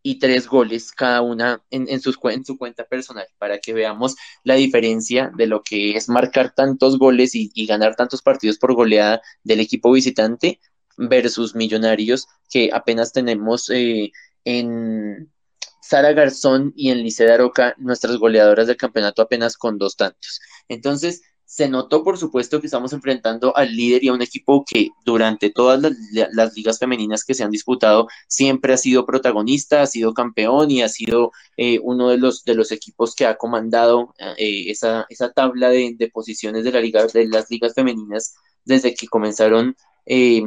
[0.04, 4.16] y 3 goles cada una en, en, sus, en su cuenta personal, para que veamos
[4.44, 9.22] la diferencia de lo que es marcar tantos goles y, ganar tantos partidos por goleada
[9.44, 10.60] del equipo visitante
[10.98, 14.12] versus Millonarios, que apenas tenemos eh,
[14.44, 15.32] en
[15.82, 20.40] Sara Garzón y en Lice de Aroca nuestras goleadoras del campeonato apenas con dos tantos.
[20.68, 24.90] Entonces, se notó, por supuesto, que estamos enfrentando al líder y a un equipo que
[25.06, 30.14] durante todas las, ligas femeninas que se han disputado siempre ha sido protagonista, ha sido
[30.14, 34.72] campeón y ha sido eh, uno de los, de los equipos que ha comandado eh,
[34.72, 36.72] esa, esa tabla de, de, posiciones de,
[37.28, 39.76] las ligas femeninas desde que comenzaron
[40.08, 40.42] eh,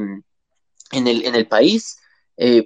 [0.92, 1.98] en, el, en el país.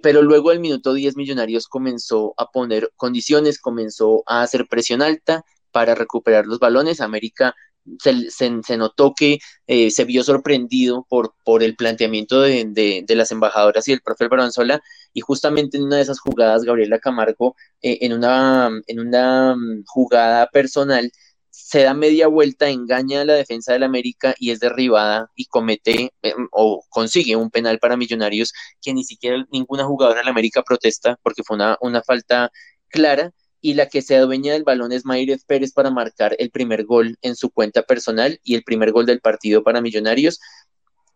[0.02, 5.46] Pero luego el minuto 10 Millonarios comenzó a poner condiciones, comenzó a hacer presión alta
[5.70, 7.00] para recuperar los balones.
[7.00, 7.54] América
[7.98, 8.30] se,
[8.62, 13.92] se, notó que eh, se vio sorprendido por, por el planteamiento de, las embajadoras y
[13.92, 14.80] el profe Baranzola
[15.12, 19.84] y justamente en una de esas jugadas Gabriela Camargo eh, en, una, en una mm,
[19.86, 21.10] jugada personal
[21.50, 26.12] se da media vuelta, engaña a la defensa del América y es derribada y comete
[26.22, 31.18] eh, o consigue un penal para Millonarios que ni siquiera ninguna jugadora del América protesta
[31.22, 32.50] porque fue una falta
[32.88, 36.84] clara y la que se adueña del balón es Mayret Pérez para marcar el primer
[36.84, 40.40] gol en su cuenta personal y el primer gol del partido para Millonarios.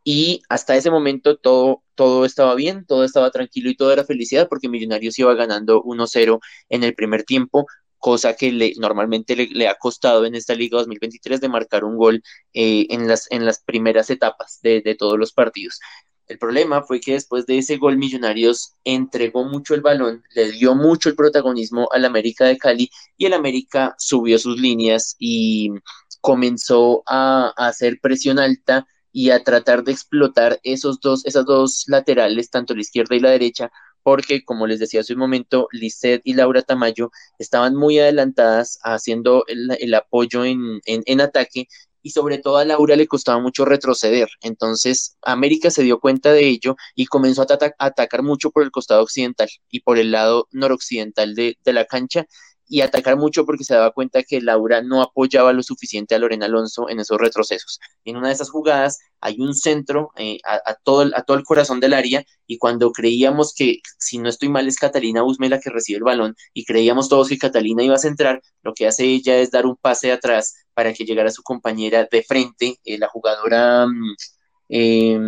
[0.05, 4.49] Y hasta ese momento todo, todo estaba bien, todo estaba tranquilo y todo era felicidad
[4.49, 7.67] porque Millonarios iba ganando 1-0 en el primer tiempo,
[7.99, 11.97] cosa que le, normalmente le, le, ha costado en esta Liga 2023 de marcar un
[11.97, 15.81] gol eh, en, las, en las primeras etapas de, de todos los partidos.
[16.27, 20.75] El problema fue que después de ese gol Millonarios entregó mucho el balón, le dio
[20.75, 25.71] mucho el protagonismo al América de Cali y el América subió sus líneas y
[26.21, 32.51] comenzó a, hacer presión alta y a tratar de explotar esos dos, esas dos laterales,
[32.51, 33.71] tanto la izquierda y la derecha,
[34.03, 39.45] porque como les decía hace un momento, Lisset y Laura Tamayo estaban muy adelantadas haciendo
[39.47, 41.69] el, el apoyo en, en, en ataque
[42.07, 44.29] y sobre todo a Laura le costaba mucho retroceder.
[44.41, 47.47] Entonces América se dio cuenta de ello y comenzó a,
[47.79, 52.27] atacar mucho por el costado occidental y por el lado noroccidental de, de la cancha
[52.69, 56.47] y atacar mucho porque se daba cuenta que Laura no apoyaba lo suficiente a Lorena
[56.47, 57.81] Alonso en esos retrocesos.
[58.05, 61.45] En una de esas jugadas hay un centro eh, a, todo el, a todo el
[61.45, 65.61] corazón del área y cuando creíamos que, si no estoy mal, es Catalina Usme la
[65.61, 69.05] que recibe el balón y creíamos todos que Catalina iba a centrar, lo que hace
[69.05, 73.09] ella es dar un pase atrás para que llegara su compañera de frente, eh, la
[73.09, 73.87] jugadora
[74.69, 75.19] eh,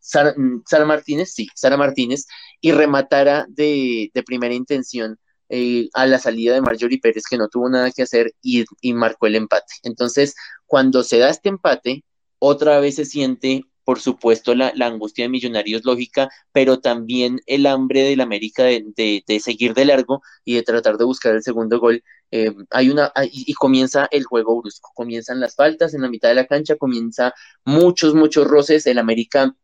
[0.00, 0.34] Sara,
[0.66, 2.26] Sara, Martínez, sí, Sara Martínez,
[2.60, 5.18] y rematara de, de primera intención
[5.54, 8.94] eh, a la salida de Marjorie Pérez, que no tuvo nada que hacer y, y,
[8.94, 9.74] marcó el empate.
[9.82, 10.34] Entonces,
[10.64, 12.04] cuando se da este empate,
[12.38, 17.66] otra vez se siente, por supuesto, la, la angustia de Millonarios lógica, pero también el
[17.66, 21.42] hambre del América de, de, de, seguir de largo y de tratar de buscar el
[21.42, 22.02] segundo gol.
[22.30, 26.30] Eh, hay una y, y, comienza el juego brusco, comienzan las faltas en la mitad
[26.30, 27.34] de la cancha, comienza
[27.66, 28.86] muchos, muchos roces.
[28.86, 29.54] El América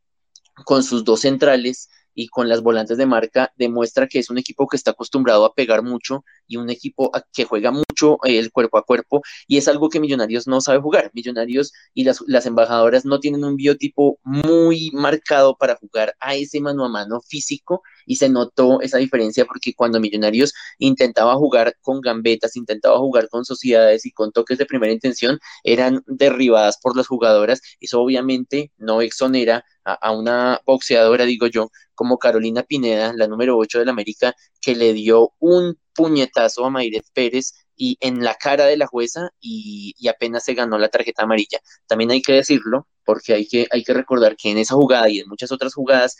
[0.64, 4.66] con sus dos centrales y con las volantes de marca demuestra que es un equipo
[4.66, 8.76] que está acostumbrado a pegar mucho y un equipo que juega mucho eh, el cuerpo
[8.76, 11.12] a cuerpo y es algo que Millonarios no sabe jugar.
[11.14, 16.61] Millonarios y las, las embajadoras no tienen un biotipo muy marcado para jugar a ese
[16.61, 22.01] mano a mano físico y se notó esa diferencia porque cuando Millonarios intentaba jugar con
[22.01, 27.07] gambetas, intentaba jugar con sociedades y con toques de primera intención, eran derribadas por las
[27.07, 27.61] jugadoras.
[27.81, 33.79] Eso obviamente no exonera a, una boxeadora, digo yo, como Carolina Pineda, la número 8
[33.81, 38.77] del América, que le dio un puñetazo a Mayret Pérez y en la cara de
[38.77, 41.61] la jueza y, y, apenas se ganó la tarjeta amarilla.
[41.87, 45.21] También hay que decirlo, porque hay que, hay que recordar que en esa jugada y
[45.21, 46.16] en muchas otras jugadas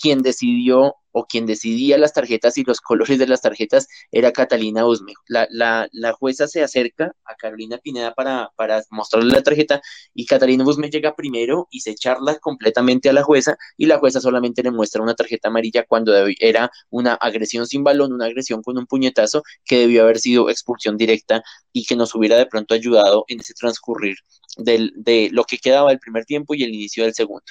[0.00, 4.84] quien decidió o quien decidía las tarjetas y los colores de las tarjetas era Catalina
[4.84, 5.14] Usme.
[5.28, 9.80] La, la, la jueza se acerca a Carolina Pineda para, para, mostrarle la tarjeta
[10.12, 14.20] y Catalina Usme llega primero y se charla completamente a la jueza y la jueza
[14.20, 18.76] solamente le muestra una tarjeta amarilla cuando era una agresión sin balón, una agresión con
[18.76, 23.24] un puñetazo que debió haber sido expulsión directa y que nos hubiera de pronto ayudado
[23.28, 24.16] en ese transcurrir
[24.56, 27.44] del, de lo que quedaba del primer tiempo y el inicio del segundo.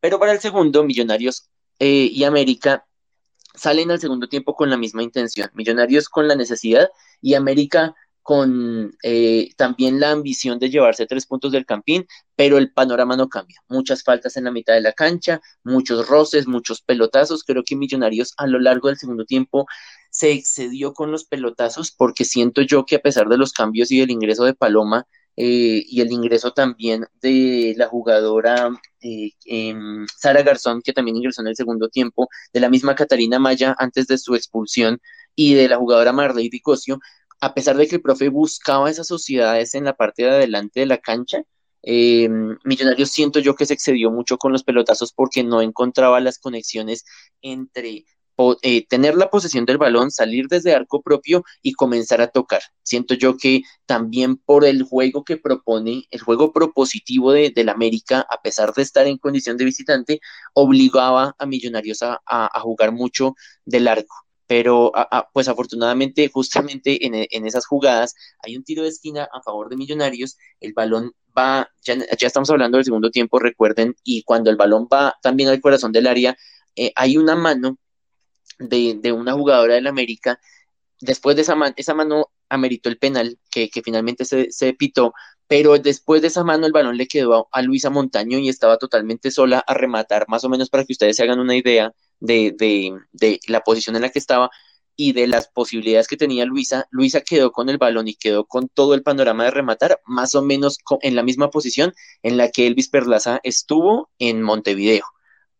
[0.00, 2.86] Pero para el segundo, Millonarios eh, y América
[3.54, 5.50] salen al segundo tiempo con la misma intención.
[5.54, 6.88] Millonarios con la necesidad
[7.20, 7.94] y América
[8.28, 13.30] con eh, también la ambición de llevarse tres puntos del campín, pero el panorama no
[13.30, 13.58] cambia.
[13.68, 17.42] Muchas faltas en la mitad de la cancha, muchos roces, muchos pelotazos.
[17.42, 19.66] Creo que Millonarios a lo largo del segundo tiempo
[20.10, 24.00] se excedió con los pelotazos porque siento yo que a pesar de los cambios y
[24.00, 25.06] del ingreso de Paloma,
[25.40, 28.70] eh, y el ingreso también de la jugadora
[29.00, 33.38] eh, em, Sara Garzón, que también ingresó en el segundo tiempo, de la misma Catalina
[33.38, 35.00] Maya antes de su expulsión
[35.36, 36.98] y de la jugadora Marley Dicosio,
[37.40, 40.86] a pesar de que el profe buscaba esas sociedades en la parte de adelante de
[40.86, 41.44] la cancha,
[41.84, 42.28] eh,
[42.64, 47.04] Millonarios siento yo que se excedió mucho con los pelotazos porque no encontraba las conexiones
[47.42, 48.06] entre
[48.62, 52.62] eh, tener la posesión del balón, salir desde arco propio y comenzar a tocar.
[52.82, 58.26] Siento yo que también por el juego que propone, el juego propositivo de, del América,
[58.30, 60.20] a pesar de estar en condición de visitante,
[60.54, 62.20] obligaba a Millonarios a,
[62.60, 64.14] jugar mucho de largo
[64.46, 64.92] pero
[65.34, 69.76] pues afortunadamente justamente en, en, esas jugadas hay un tiro de esquina a favor de
[69.76, 74.56] Millonarios, el balón va, ya, ya, estamos hablando del segundo tiempo, recuerden, y cuando el
[74.56, 76.34] balón va también al corazón del área,
[76.76, 77.78] eh, hay una mano
[78.58, 80.40] de, una jugadora del América.
[81.00, 85.14] Después de esa, esa mano ameritó el penal que, finalmente se, se, pitó,
[85.46, 89.30] pero después de esa mano el balón le quedó a, Luisa Montaño y estaba totalmente
[89.30, 92.54] sola a rematar, más o menos para que ustedes se hagan una idea de,
[93.12, 94.50] de, la posición en la que estaba
[94.96, 96.86] y de las posibilidades que tenía Luisa.
[96.90, 100.42] Luisa quedó con el balón y quedó con todo el panorama de rematar, más o
[100.42, 105.04] menos en la misma posición en la que Elvis Perlaza estuvo en Montevideo.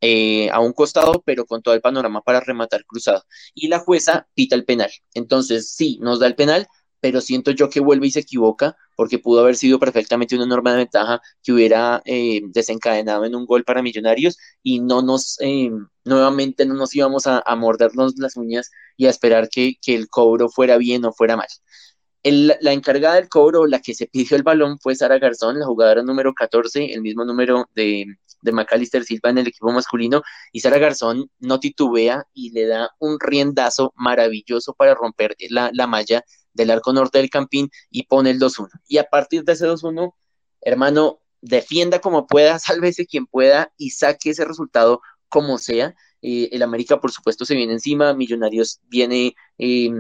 [0.00, 3.24] Eh, a un costado, pero con todo el panorama para rematar cruzado.
[3.54, 4.90] Y la jueza pita el penal.
[5.14, 6.68] Entonces, sí, nos da el penal,
[7.00, 10.74] pero siento yo que vuelve y se equivoca, porque pudo haber sido perfectamente una enorme
[10.74, 15.70] ventaja que hubiera eh, desencadenado en un gol para Millonarios y no nos, eh,
[16.04, 20.48] nuevamente no nos íbamos a, mordernos las uñas y a esperar que, que el cobro
[20.48, 21.48] fuera bien o fuera mal
[22.24, 26.02] la encargada del cobro, la que se pidió el balón, fue Sara Garzón, la jugadora
[26.02, 28.06] número 14, el mismo número de,
[28.40, 30.22] de Macalister Silva en el equipo masculino.
[30.53, 35.87] Y Sara Garzón no titubea y le da un riendazo maravilloso para romper la, la
[35.87, 38.68] malla del arco norte del Campín y pone el 2-1.
[38.88, 40.14] Y a partir de ese 2-1,
[40.60, 45.94] hermano, defienda como pueda, sálvese quien pueda y saque ese resultado como sea.
[46.21, 49.90] Eh, el América, por supuesto, se viene encima, Millonarios viene eh,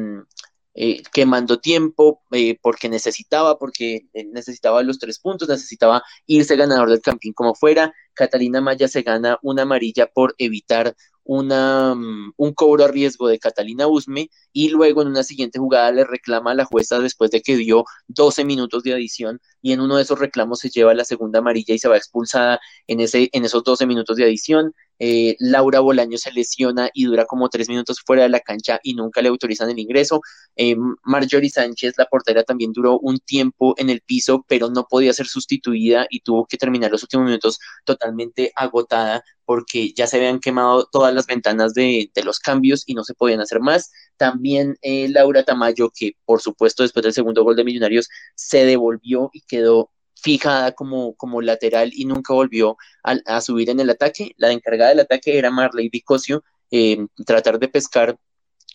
[0.80, 6.88] eh, quemando tiempo eh, porque necesitaba, porque eh, necesitaba los tres puntos, necesitaba irse ganador
[6.88, 7.92] del campín como fuera.
[8.14, 13.40] Catalina Maya se gana una amarilla por evitar una, mm, un cobro a riesgo de
[13.40, 17.42] Catalina Usme y luego en una siguiente jugada le reclama a la jueza después de
[17.42, 21.04] que dio 12 minutos de adición y en uno de esos reclamos se lleva la
[21.04, 24.72] segunda amarilla y se va expulsada en, ese, en esos 12 minutos de adición.
[24.98, 28.94] Eh, Laura Bolaño se lesiona y dura como tres minutos fuera de la cancha y
[28.94, 30.20] nunca le autorizan el ingreso.
[30.56, 35.12] Eh, Marjorie Sánchez, la portera, también duró un tiempo en el piso, pero no podía
[35.12, 40.40] ser sustituida y tuvo que terminar los últimos minutos totalmente agotada porque ya se habían
[40.40, 43.90] quemado todas las ventanas de, los cambios y no se podían hacer más.
[44.18, 49.30] También eh, Laura Tamayo, que por supuesto después del segundo gol de Millonarios se devolvió
[49.32, 49.90] y quedó
[50.20, 54.32] fijada como, como lateral y nunca volvió a, subir en el ataque.
[54.36, 58.18] La encargada del ataque era Marley Vicosio, eh, tratar de pescar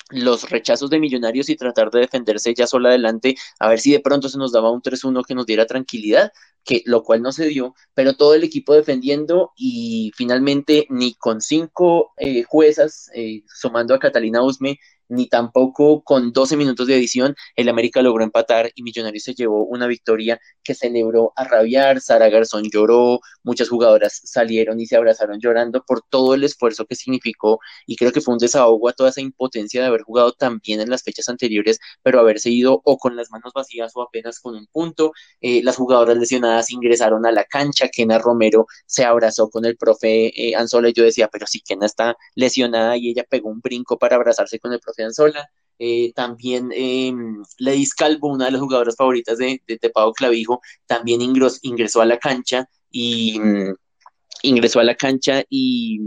[0.10, 4.00] los rechazos de Millonarios y tratar de defenderse ya sola adelante, a ver si de
[4.00, 6.32] pronto se nos daba un 3-1 que nos diera tranquilidad,
[6.64, 11.41] que lo cual no se dio, pero todo el equipo defendiendo y finalmente ni con
[11.41, 14.80] cinco eh, juezas, eh, sumando a Catalina Usme,
[15.14, 19.66] ni tampoco con 12 minutos de edición el América logró empatar y Millonarios se llevó
[19.66, 22.01] una victoria que celebró a rabiar.
[22.01, 26.95] Sara Garzón lloró, muchas jugadoras salieron y se abrazaron llorando por todo el esfuerzo que
[26.95, 30.59] significó y creo que fue un desahogo a toda esa impotencia de haber jugado tan
[30.59, 34.39] bien en las fechas anteriores, pero haberse ido o con las manos vacías o apenas
[34.39, 35.11] con un punto.
[35.41, 40.49] Eh, las jugadoras lesionadas ingresaron a la cancha, Kena Romero se abrazó con el profe
[40.49, 43.97] eh, Anzola y yo decía, pero si Kena está lesionada y ella pegó un brinco
[43.97, 45.49] para abrazarse con el profe Anzola.
[45.80, 47.12] Eh, también eh,
[47.97, 53.39] Calvo, una de las jugadoras favoritas de, de, Clavijo, también ingresó, a la cancha y
[53.39, 53.74] mm,
[54.43, 55.99] ingresó a la cancha y,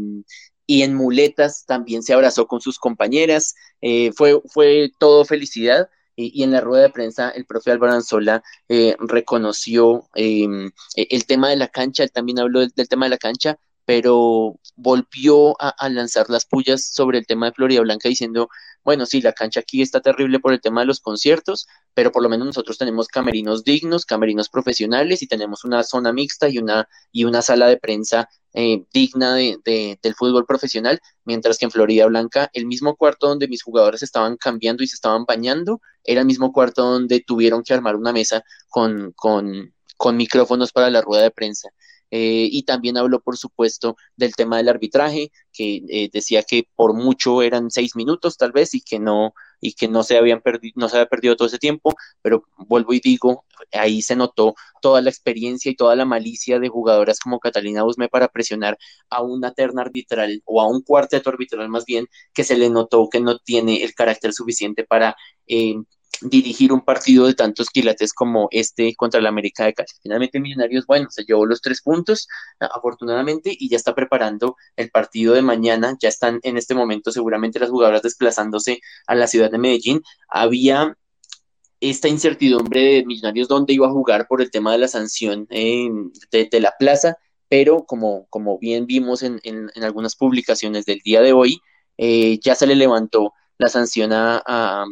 [0.66, 3.54] y, en muletas también se abrazó con sus compañeras.
[3.80, 5.88] Eh, fue, fue todo felicidad.
[6.18, 11.26] Y, en la rueda de prensa el profe Álvaro Anzola eh, reconoció em, e, el
[11.26, 15.88] tema de la cancha, él también habló del tema de la cancha, pero volvió a,
[15.88, 18.48] lanzar las pullas sobre el tema de Florida Blanca diciendo,
[18.84, 22.22] bueno, sí, la cancha aquí está terrible por el tema de los conciertos, pero por
[22.22, 26.88] lo menos nosotros tenemos camerinos dignos, camerinos profesionales y tenemos una zona mixta y una,
[27.12, 32.06] y una sala de prensa eh, digna de, del fútbol profesional, mientras que en Florida
[32.06, 36.26] Blanca el mismo cuarto donde mis jugadores estaban cambiando y se estaban bañando era el
[36.26, 41.22] mismo cuarto donde tuvieron que armar una mesa con, con, con micrófonos para la rueda
[41.22, 41.68] de prensa.
[42.10, 46.94] Eh, y también habló, por supuesto, del tema del arbitraje, que eh, decía que por
[46.94, 50.74] mucho eran seis minutos tal vez y que no y que no se habían perdido,
[50.76, 55.00] no se había perdido todo ese tiempo, pero vuelvo y digo, ahí se notó toda
[55.00, 58.76] la experiencia y toda la malicia de jugadoras como Catalina Usme para presionar
[59.10, 63.08] a una terna arbitral o a un cuarteto arbitral más bien, que se le notó
[63.10, 65.76] que no tiene el carácter suficiente para eh,
[66.22, 69.88] dirigir un partido de tantos quilates como este contra la América de Cali.
[70.02, 75.34] Finalmente Millonarios, bueno, se llevó los tres puntos, afortunadamente, y ya está preparando el partido
[75.34, 75.96] de mañana.
[76.00, 80.02] Ya están en este momento seguramente las jugadoras desplazándose a la ciudad de Medellín.
[80.28, 80.96] Había
[81.80, 86.60] esta incertidumbre de Millonarios dónde iba a jugar por el tema de la sanción de,
[86.60, 87.16] la plaza,
[87.48, 89.40] pero como, como bien vimos en,
[89.82, 91.60] algunas publicaciones del día de hoy,
[91.98, 94.84] eh, ya se le levantó la sanción a,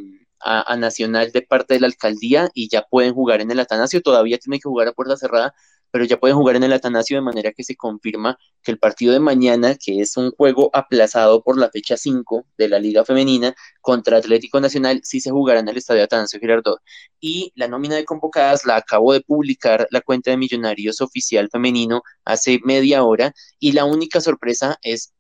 [0.77, 4.03] Nacional de parte de la alcaldía y ya pueden jugar en el Atanasio.
[4.03, 5.55] Todavía tienen que jugar a puerta cerrada,
[5.91, 9.13] pero ya pueden jugar en el Atanasio de manera que se confirma que el partido
[9.13, 13.55] de mañana, que es un juego aplazado por la fecha 5 de la Liga Femenina
[13.81, 16.81] contra Atlético Nacional, sí se jugará en el Estadio Atanasio Girardot.
[17.21, 22.03] Y la nómina de convocadas la acabo de publicar la cuenta de Millonarios oficial femenino
[22.25, 25.13] hace media hora y la única sorpresa es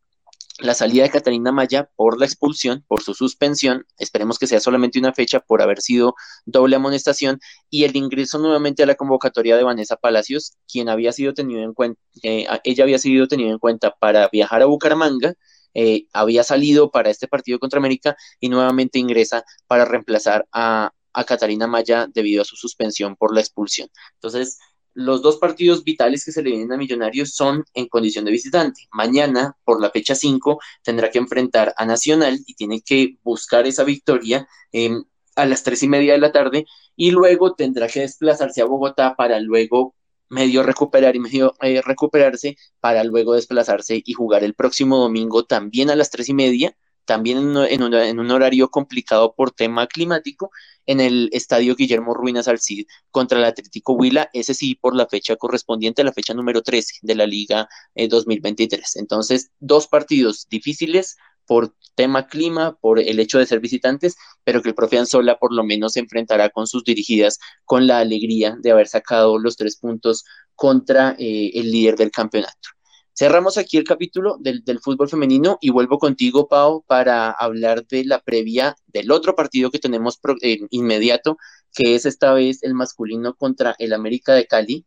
[0.58, 4.98] la salida de Catalina Maya por la expulsión, por su suspensión, esperemos que sea solamente
[4.98, 7.40] una fecha por haber sido doble amonestación,
[7.70, 11.74] y el ingreso nuevamente a la convocatoria de Vanessa Palacios, quien había sido tenido en
[11.74, 15.34] cuenta, eh, ella había sido tenido en cuenta para viajar a Bucaramanga,
[15.74, 21.24] eh, había salido para este partido contra América y nuevamente ingresa para reemplazar a, a
[21.24, 23.88] Catalina Maya debido a su suspensión por la expulsión.
[24.14, 24.58] Entonces,
[24.94, 28.88] los dos partidos vitales que se le vienen a Millonarios son en condición de visitante.
[28.92, 33.84] Mañana, por la fecha 5, tendrá que enfrentar a Nacional y tiene que buscar esa
[33.84, 35.04] victoria em,
[35.36, 36.66] a las tres y media de la tarde
[36.96, 39.94] y luego tendrá que desplazarse a Bogotá para luego
[40.28, 45.90] medio recuperar y medio eh, recuperarse para luego desplazarse y jugar el próximo domingo también
[45.90, 47.38] a las tres y media también
[47.68, 47.82] en,
[48.18, 50.50] un, horario complicado por tema climático,
[50.86, 55.36] en el estadio Guillermo Ruinas Alcid contra el Atlético Huila, ese sí por la fecha
[55.36, 58.80] correspondiente a la fecha número 13 de la Liga 2023.
[58.80, 64.62] Eh, Entonces, dos partidos difíciles por tema clima, por el hecho de ser visitantes, pero
[64.62, 68.56] que el profe Anzola por lo menos se enfrentará con sus dirigidas con la alegría
[68.60, 70.24] de haber sacado los tres puntos
[70.54, 72.70] contra eh, el líder del campeonato.
[73.16, 78.18] Cerramos aquí el capítulo del, fútbol femenino y vuelvo contigo, Pau, para hablar de la
[78.18, 81.36] previa del otro partido que tenemos eh, inmediato,
[81.72, 84.84] que es esta vez el masculino contra el América de Cali.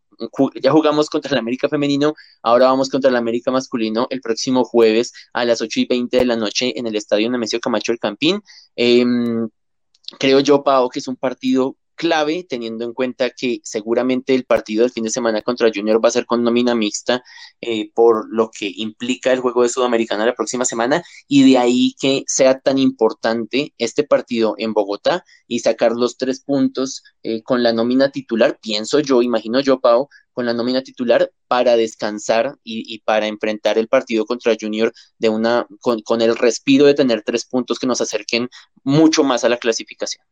[0.61, 5.13] Ya jugamos contra el América femenino, ahora vamos contra el América masculino el próximo jueves
[5.31, 8.41] a las 8 y 20 de la noche en el Estadio Nemesio Camacho El Campín.
[8.75, 9.47] Em,
[10.19, 14.83] creo yo, Pau, que es un partido clave, teniendo en cuenta que seguramente el partido
[14.83, 17.23] del fin de semana contra Junior va a ser con nómina mixta,
[17.59, 21.95] eh, por lo que implica el juego de Sudamericana la próxima semana, y de ahí
[21.99, 27.63] que sea tan importante este partido en Bogotá y sacar los tres puntos eh, con
[27.63, 32.99] la nómina titular, pienso yo, imagino yo, Pau, con la nómina titular para descansar y,
[32.99, 37.43] para enfrentar el partido contra Junior de una, con, con el respiro de tener tres
[37.45, 38.47] puntos que nos acerquen
[38.83, 40.23] mucho más a la clasificación.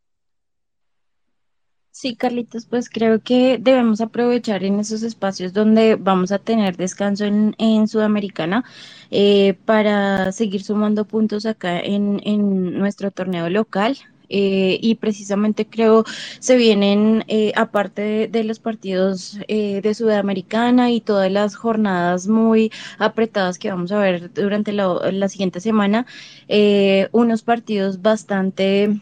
[1.97, 7.23] Sí, Carlitos, pues creo que debemos aprovechar en esos espacios donde vamos a tener descanso
[7.23, 8.65] en, Sudamericana
[9.11, 13.97] eh, para seguir sumando puntos acá en, en nuestro torneo local.
[14.27, 16.03] Eh, y precisamente creo
[16.39, 22.71] se vienen, eh, aparte de, los partidos eh, de Sudamericana y todas las jornadas muy
[22.97, 26.05] apretadas que vamos a ver durante la, la siguiente semana,
[26.49, 28.99] eh, unos partidos bastante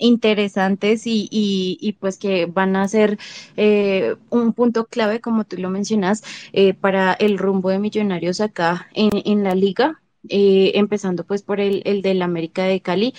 [0.00, 3.18] interesantes y, y, pues que van a ser
[3.56, 6.22] eh, un punto clave, como tú lo mencionas,
[6.52, 10.00] eh, para el rumbo de Millonarios acá en, en la liga.
[10.28, 13.14] Eh, empezando pues por el, el del América de Cali.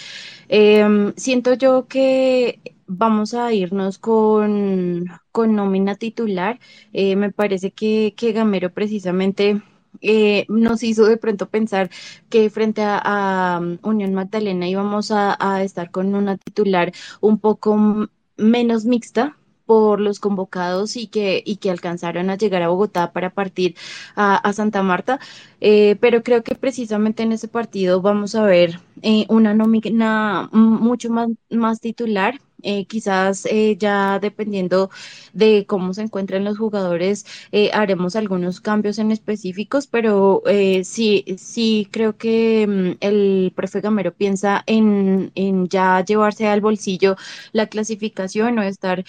[0.49, 6.59] Eh, siento yo que vamos a irnos con, con nómina titular.
[6.93, 9.63] Me parece que, que Gamero precisamente
[10.01, 11.89] eh, nos hizo de pronto pensar
[12.29, 18.85] que frente a, um, Unión Magdalena íbamos a, estar con una titular un poco menos
[18.85, 23.75] mixta por los convocados y que, y que alcanzaron a llegar a Bogotá para partir
[24.15, 25.19] a, a Santa Marta,
[25.61, 31.09] eh, pero creo que precisamente en ese partido vamos a ver eh, una nómina mucho
[31.09, 34.89] más, más titular, eh, quizás eh, ya dependiendo
[35.33, 40.43] de cómo se encuentran los jugadores, eh, haremos algunos cambios en específicos, pero
[40.83, 47.15] sí, sí creo que um, el profe Gamero piensa en, en, ya llevarse al bolsillo
[47.53, 49.03] la clasificación o estar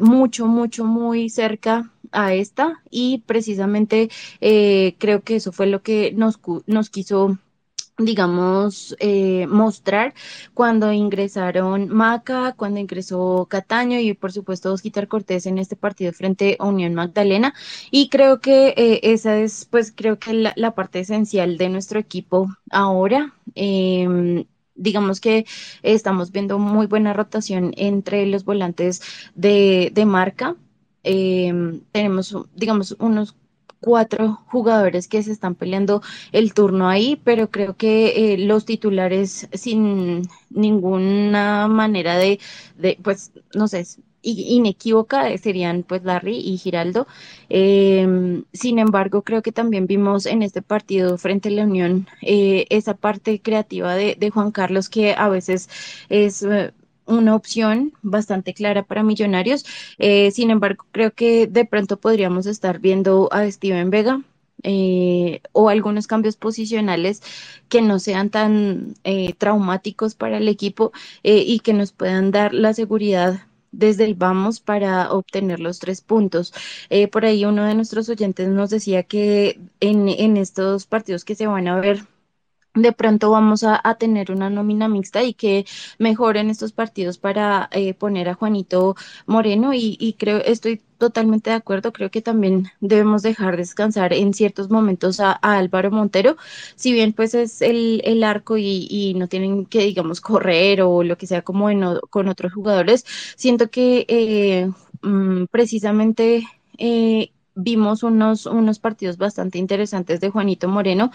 [0.00, 6.38] mucho, mucho, muy cerca a esta y precisamente creo que eso fue lo que nos,
[6.66, 7.38] nos quiso
[7.98, 10.14] digamos, eh, mostrar
[10.54, 16.56] cuando ingresaron Maca, cuando ingresó Cataño y por supuesto Osquitar Cortés en este partido frente
[16.58, 17.54] a Unión Magdalena.
[17.90, 22.48] Y creo que eh, esa es, pues creo que la, parte esencial de nuestro equipo
[22.70, 23.34] ahora.
[23.54, 24.44] Eh,
[24.76, 25.46] digamos que
[25.82, 29.00] estamos viendo muy buena rotación entre los volantes
[29.34, 30.56] de, de marca.
[31.02, 33.36] Eh, tenemos, digamos, unos
[33.86, 39.48] cuatro jugadores que se están peleando el turno ahí, pero creo que eh, los titulares
[39.52, 42.40] sin ninguna manera de,
[42.76, 43.86] de pues, no sé,
[44.22, 47.06] inequívoca serían pues Larry y Giraldo.
[47.48, 52.66] Eh, sin embargo, creo que también vimos en este partido frente a la Unión eh,
[52.70, 55.68] esa parte creativa de, de, Juan Carlos que a veces
[56.08, 56.72] es eh,
[57.06, 59.64] una opción bastante clara para Millonarios.
[59.98, 64.22] Eh, sin embargo, creo que de pronto podríamos estar viendo a Steven Vega
[64.62, 67.22] eh, o algunos cambios posicionales
[67.68, 70.92] que no sean tan eh, traumáticos para el equipo
[71.22, 73.40] eh, y que nos puedan dar la seguridad
[73.72, 76.52] desde el vamos para obtener los tres puntos.
[76.90, 81.34] Eh, por ahí uno de nuestros oyentes nos decía que en, en estos partidos que
[81.34, 82.04] se van a ver
[82.76, 85.66] de pronto vamos a, a, tener una nómina mixta y que
[85.98, 88.96] mejoren estos partidos para eh, poner a Juanito
[89.26, 94.34] Moreno y, y, creo, estoy totalmente de acuerdo, creo que también debemos dejar descansar en
[94.34, 96.36] ciertos momentos a, Álvaro Montero,
[96.76, 101.02] si bien pues es el, el arco y, y, no tienen que digamos correr o
[101.02, 103.04] lo que sea como en, con otros jugadores,
[103.36, 104.70] siento que eh,
[105.02, 106.46] mmm, precisamente
[106.78, 111.10] eh, vimos unos, unos partidos bastante interesantes de Juanito Moreno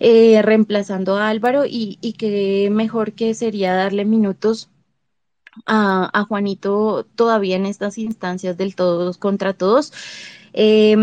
[0.00, 4.70] eh, reemplazando a Álvaro y, y, que mejor que sería darle minutos
[5.66, 9.92] a, a, Juanito todavía en estas instancias del todos contra todos.
[10.52, 10.96] Eh,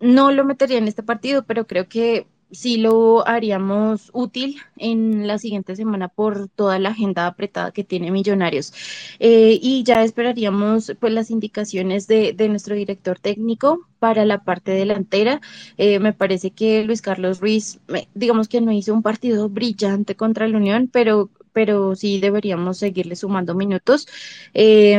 [0.00, 5.38] no lo metería en este partido, pero creo que sí lo haríamos útil en la
[5.38, 8.72] siguiente semana por toda la agenda apretada que tiene Millonarios.
[9.18, 14.72] Eh, y ya esperaríamos pues las indicaciones de, de, nuestro director técnico para la parte
[14.72, 15.40] delantera.
[15.76, 17.80] Eh, me parece que Luis Carlos Ruiz,
[18.14, 23.16] digamos que no hizo un partido brillante contra la Unión, pero pero sí deberíamos seguirle
[23.16, 24.06] sumando minutos.
[24.52, 24.98] Eh,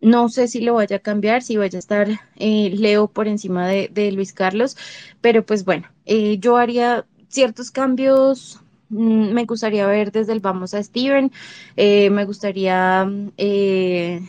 [0.00, 3.66] no sé si lo vaya a cambiar, si vaya a estar eh, Leo por encima
[3.68, 4.76] de, de, Luis Carlos,
[5.20, 8.60] pero pues bueno, eh, yo haría ciertos cambios.
[8.90, 11.32] Mm, me gustaría ver desde el vamos a Steven,
[11.76, 14.20] eh, me gustaría eh,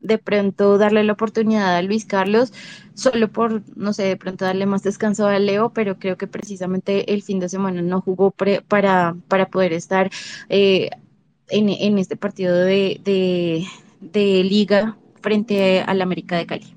[0.00, 2.52] de pronto darle la oportunidad a Luis Carlos,
[2.94, 7.12] solo por, no sé, de pronto darle más descanso a Leo, pero creo que precisamente
[7.12, 10.10] el fin de semana no jugó pre, para, para poder estar
[10.48, 10.90] eh,
[11.48, 13.66] en, en, este partido de, de,
[14.00, 16.75] de liga frente al América de Cali.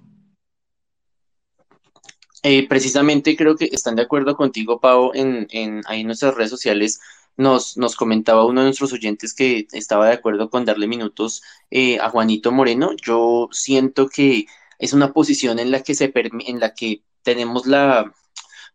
[2.44, 6.50] Eh, precisamente creo que están de acuerdo contigo, Pau, en, en ahí en nuestras redes
[6.50, 7.02] sociales
[7.36, 12.00] nos, nos comentaba uno de nuestros oyentes que estaba de acuerdo con darle minutos eh,
[12.00, 12.92] a Juanito Moreno.
[13.02, 14.46] Yo siento que
[14.78, 18.14] es una posición en la que se en la que tenemos la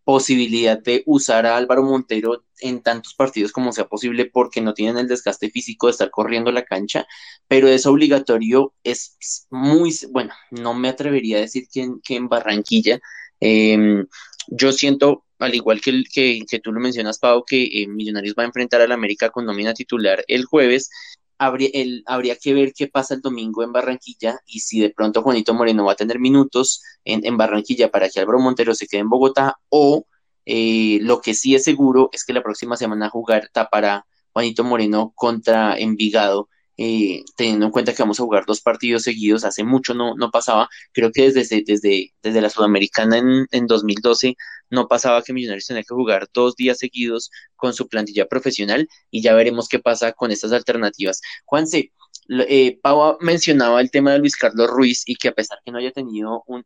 [0.04, 4.98] posibilidad de usar a Álvaro Montero en tantos partidos como sea posible porque no tienen
[4.98, 7.06] el desgaste físico de estar corriendo la cancha,
[7.48, 12.28] pero es obligatorio, es muy, bueno, no me atrevería a decir que en, que en
[12.28, 13.00] Barranquilla,
[13.44, 14.06] em,
[14.48, 18.46] yo siento, al igual que, que, tú lo mencionas, Pau, que eh, Millonarios va a
[18.46, 20.90] enfrentar al América con nómina titular el jueves,
[21.38, 25.84] habría que ver qué pasa el domingo en Barranquilla y si de pronto Juanito Moreno
[25.84, 29.58] va a tener minutos en, en Barranquilla para que Álvaro Montero se quede en Bogotá
[29.68, 30.06] o
[30.46, 35.12] eh, lo que sí es seguro es que la próxima semana jugar tapará Juanito Moreno
[35.14, 36.48] contra Envigado.
[36.76, 40.30] Eh, teniendo en cuenta que vamos a jugar dos partidos seguidos, hace mucho no, no
[40.32, 44.36] pasaba, creo que desde, desde, desde la Sudamericana en, en 2012
[44.70, 49.22] no pasaba que Millonarios tenía que jugar dos días seguidos con su plantilla profesional y
[49.22, 51.20] ya veremos qué pasa con estas alternativas.
[51.44, 51.92] Juanse,
[52.28, 55.78] eh, Pau mencionaba el tema de Luis Carlos Ruiz y que a pesar que no
[55.78, 56.64] haya tenido un,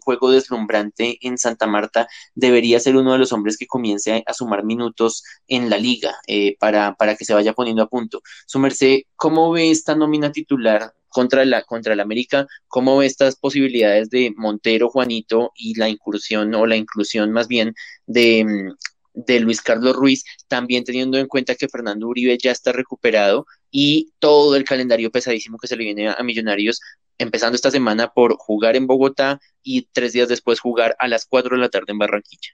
[0.00, 4.64] juego deslumbrante en Santa Marta, debería ser uno de los hombres que comience a, sumar
[4.64, 8.22] minutos en la liga eh, para, para que se vaya poniendo a punto.
[8.46, 13.36] Su merced, ¿cómo ve esta nómina titular contra la, contra el América, ¿cómo ve estas
[13.36, 17.74] posibilidades de Montero, Juanito y la incursión o la inclusión más bien
[18.06, 18.76] de, mm,
[19.14, 24.12] de Luis Carlos Ruiz, también teniendo en cuenta que Fernando Uribe ya está recuperado y
[24.18, 26.80] todo el calendario pesadísimo que se le viene a Millonarios,
[27.18, 31.56] empezando esta semana por jugar en Bogotá y tres días después jugar a las cuatro
[31.56, 32.50] de la tarde en Barranquilla.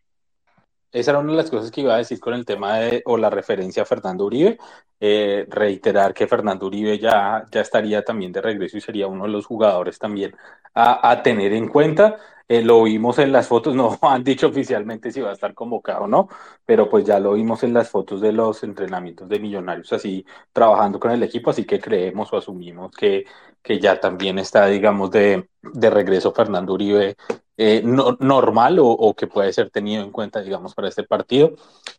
[0.93, 3.19] Esa era una de las cosas que iba a decir con el tema de, o
[3.19, 4.59] la referencia a Fernando Uribe.
[4.99, 9.31] Eh, reiterar que Fernando Uribe ya, ya estaría también de regreso y sería uno de
[9.31, 10.35] los jugadores también
[10.73, 12.17] a, a tener en cuenta.
[12.49, 16.05] Eh, lo vimos en las fotos, no han dicho oficialmente si va a estar convocado
[16.05, 16.28] o no,
[16.64, 21.01] pero pues ya lo vimos en las fotos de los entrenamientos de Millonarios, así trabajando
[21.01, 23.24] con el equipo, así que creemos o asumimos que,
[23.62, 27.16] que ya también está, digamos, de, de regreso Fernando Uribe
[27.57, 31.54] eh, no, normal o, que puede ser tenido en cuenta, digamos, para este partido.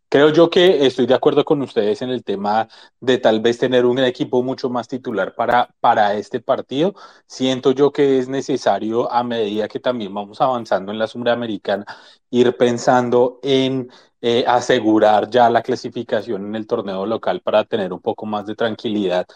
[0.10, 2.68] Creo yo que estoy de acuerdo con ustedes en el tema
[3.00, 6.96] de tal vez tener un equipo mucho más titular para, para este partido.
[7.26, 11.86] Siento yo que es necesario, a medida que también vamos avanzando en la Sudamericana,
[12.30, 13.90] ir pensando en
[14.22, 18.56] eh, asegurar ya la clasificación en el torneo local para tener un poco más de
[18.56, 19.28] tranquilidad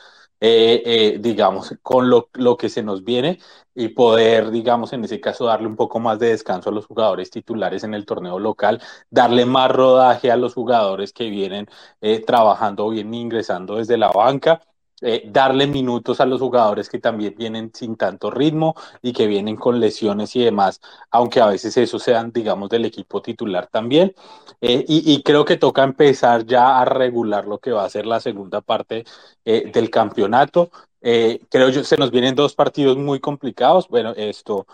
[0.41, 3.37] eh, eh, digamos, con lo, lo, que se nos viene
[3.75, 7.29] y poder, digamos, en ese caso, darle un poco más de descanso a los jugadores
[7.29, 8.81] titulares en el torneo local,
[9.11, 11.67] darle más rodaje a los jugadores que vienen
[12.01, 14.61] eh, trabajando bien, ingresando desde la banca
[15.03, 19.55] eh, darle minutos a los jugadores que también vienen sin tanto ritmo y que vienen
[19.55, 20.79] con lesiones y demás,
[21.09, 24.13] aunque a veces eso sean, digamos, del equipo titular también.
[24.61, 28.19] Eh, y, creo que toca empezar ya a regular lo que va a ser la
[28.19, 29.05] segunda parte
[29.45, 30.69] eh, del campeonato.
[31.01, 33.87] Creo yo, se nos vienen dos partidos muy complicados.
[33.87, 34.67] Bueno, esto,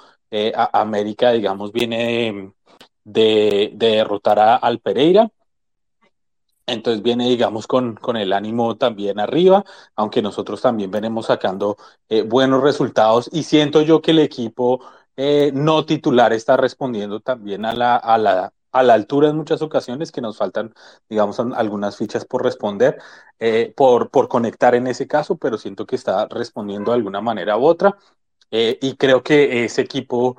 [0.56, 2.54] a América, digamos, viene
[3.06, 5.32] de, de derrotar al Pereira
[6.68, 9.64] entonces viene, digamos, con, con, el ánimo también arriba,
[9.96, 11.78] aunque nosotros también venimos sacando
[12.10, 14.82] eh, buenos resultados y siento yo que el equipo
[15.16, 19.62] eh, no titular está respondiendo también a la, a, la, a la altura en muchas
[19.62, 20.74] ocasiones, que nos faltan,
[21.10, 22.98] digamos, algunas fichas por responder,
[23.40, 27.58] eh, por, por conectar en ese caso, pero siento que está respondiendo de alguna manera
[27.58, 27.98] u otra.
[28.50, 30.38] Y creo que ese equipo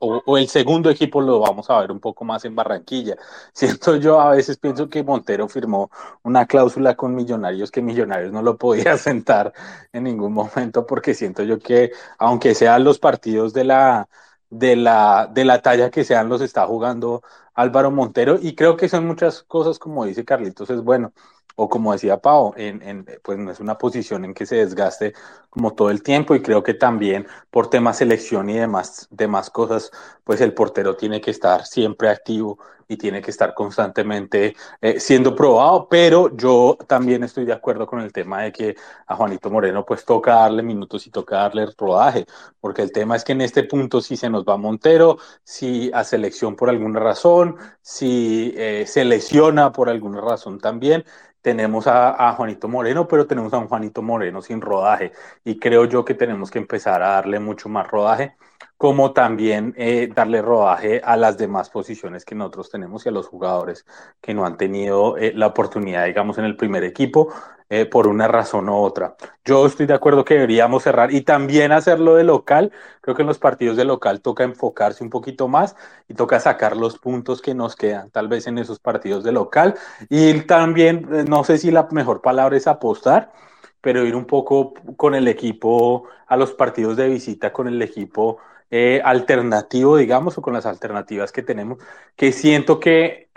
[0.00, 3.16] o, el segundo equipo lo vamos a ver un poco más en Barranquilla.
[3.52, 5.90] Siento yo, a veces pienso que Montero firmó
[6.22, 9.52] una cláusula con Millonarios que Millonarios no lo podía sentar
[9.92, 14.08] en ningún momento porque siento yo que aunque sean los partidos de la
[14.48, 17.22] de la de la talla que sean los está jugando
[17.54, 21.12] Álvaro Montero y creo que son muchas cosas como dice Carlitos es bueno
[21.56, 25.14] o como decía Pau, en, en, pues no es una posición en que se desgaste
[25.50, 29.90] como todo el tiempo y creo que también por temas selección y demás, demás cosas,
[30.24, 32.58] pues el portero tiene que estar siempre activo
[32.90, 38.00] y tiene que estar constantemente eh, siendo probado, pero yo también estoy de acuerdo con
[38.00, 38.76] el tema de que
[39.06, 42.26] a Juanito Moreno pues toca darle minutos y toca darle rodaje,
[42.60, 46.02] porque el tema es que en este punto si se nos va Montero, si a
[46.02, 51.04] selección por alguna razón, si eh, se lesiona por alguna razón también,
[51.42, 55.12] tenemos a, Juanito Moreno, pero tenemos a un Juanito Moreno sin rodaje.
[55.44, 58.36] Y creo yo que tenemos que empezar a darle mucho más rodaje,
[58.76, 63.28] como también eh, darle rodaje a las demás posiciones que nosotros tenemos y a los
[63.28, 63.86] jugadores
[64.20, 67.32] que no han tenido eh, la oportunidad, digamos, en el primer equipo
[67.70, 69.14] eh, por una razón u otra.
[69.44, 72.72] Yo estoy de acuerdo que deberíamos cerrar y también hacerlo de local.
[73.00, 75.76] Creo que en los partidos de local toca enfocarse un poquito más
[76.08, 79.76] y toca sacar los puntos que nos quedan, tal vez en esos partidos de local.
[80.08, 83.32] Y también, eh, no sé si la mejor palabra es apostar,
[83.80, 88.38] pero ir un poco con el equipo a los partidos de visita, con el equipo
[88.70, 91.78] eh, alternativo, digamos, o con las alternativas que tenemos,
[92.16, 93.30] que siento que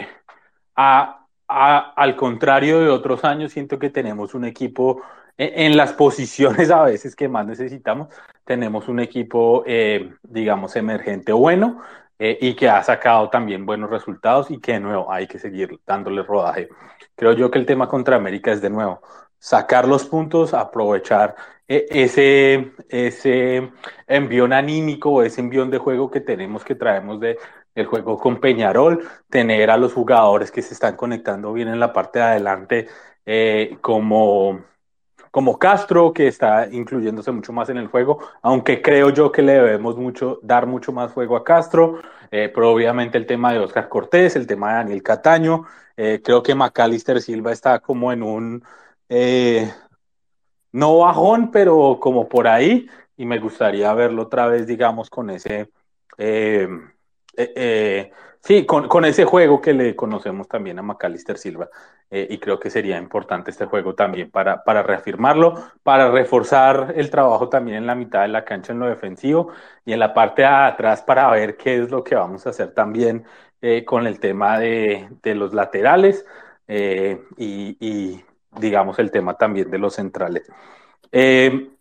[0.75, 5.01] a, al contrario de otros años, siento que tenemos un equipo
[5.37, 8.09] e, en, las posiciones a veces que más necesitamos,
[8.45, 11.81] tenemos un equipo, eh, digamos, emergente bueno
[12.19, 15.79] eh, y que ha sacado también buenos resultados y que de nuevo hay que seguir
[15.85, 16.69] dándole rodaje.
[17.15, 19.01] Creo yo que el tema contra América es de nuevo
[19.39, 21.35] sacar los puntos, aprovechar
[21.67, 23.71] e, ese, ese
[24.07, 27.37] envión anímico ese envión de juego que tenemos que traemos de,
[27.75, 31.93] el juego con Peñarol, tener a los jugadores que se están conectando bien en la
[31.93, 32.87] parte de adelante
[33.25, 34.61] eh, como,
[35.31, 39.53] como Castro, que está incluyéndose mucho más en el juego, aunque creo yo que le
[39.53, 42.01] debemos mucho, dar mucho más juego a Castro,
[42.31, 45.65] eh, pero obviamente el tema de Oscar Cortés, el tema de Daniel Cataño,
[45.97, 48.63] eh, creo que Macalister Silva está como en un
[49.09, 49.71] eh,
[50.71, 55.69] no bajón, pero como por ahí, y me gustaría verlo otra vez, digamos, con ese,
[57.35, 58.11] eh, eh,
[58.41, 61.69] sí, con, ese juego que le conocemos también a Macalister Silva,
[62.11, 67.49] y creo que sería importante este juego también para, para reafirmarlo, para reforzar el trabajo
[67.49, 69.49] también en la mitad de la cancha en lo defensivo
[69.83, 72.71] y en la parte de atrás para ver qué es lo que vamos a hacer
[72.71, 73.25] también
[73.87, 76.23] con el tema de, los laterales.
[76.67, 78.23] y,
[78.59, 80.51] digamos, el tema también de los centrales.
[81.11, 81.72] Eh,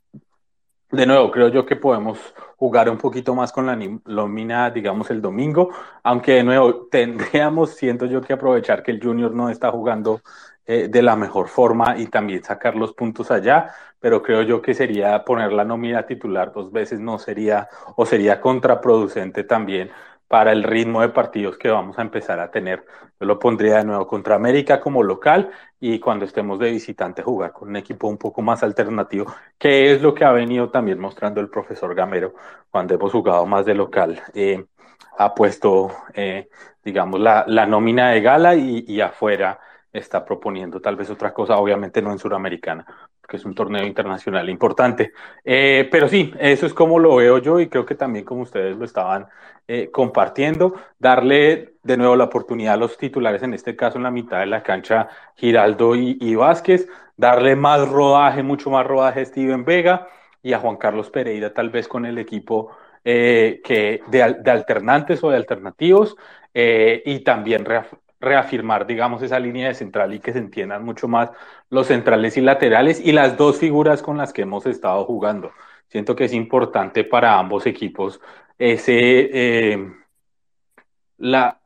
[0.92, 2.18] de nuevo, creo yo que podemos
[2.56, 5.70] jugar un poquito más con la nómina, digamos, el domingo,
[6.02, 10.20] aunque de nuevo tendríamos, siento yo, que aprovechar que el Junior no está jugando
[10.66, 14.74] eh, de la mejor forma y también sacar los puntos allá, pero creo yo que
[14.74, 19.90] sería poner la nómina titular dos veces, no sería, o sería contraproducente también
[20.32, 22.86] para el ritmo de partidos que vamos a empezar a tener.
[23.20, 27.52] Yo lo pondría de nuevo contra América como local y cuando estemos de visitante jugar
[27.52, 29.26] con un equipo un poco más alternativo,
[29.58, 32.32] que es lo que ha venido también mostrando el profesor Gamero
[32.70, 34.22] cuando hemos jugado más de local.
[34.32, 34.64] Eh,
[35.18, 36.48] ha puesto, eh,
[36.82, 39.60] digamos, la, la, nómina de gala y, y afuera
[39.92, 42.86] está proponiendo tal vez otra cosa, obviamente no en Suramericana,
[43.32, 45.12] porque es un torneo internacional importante.
[45.42, 48.76] Eh, pero sí, eso es como lo veo yo y creo que también como ustedes
[48.76, 49.26] lo estaban
[49.66, 54.10] eh, compartiendo, darle de nuevo la oportunidad a los titulares, en este caso en la
[54.10, 59.64] mitad de la cancha, Giraldo y, Vázquez, darle más rodaje, mucho más rodaje a Steven
[59.64, 60.08] Vega
[60.42, 65.24] y a Juan Carlos Pereira, tal vez con el equipo eh, que de, de, alternantes
[65.24, 66.16] o de alternativos,
[66.54, 67.64] y también
[68.22, 71.30] reafirmar, digamos, esa línea de central y que se entiendan mucho más
[71.68, 75.52] los centrales y laterales y las dos figuras con las que hemos estado jugando.
[75.88, 78.20] Siento que es importante para ambos equipos
[78.58, 79.30] ese
[79.72, 79.92] eh,
[81.18, 81.58] la,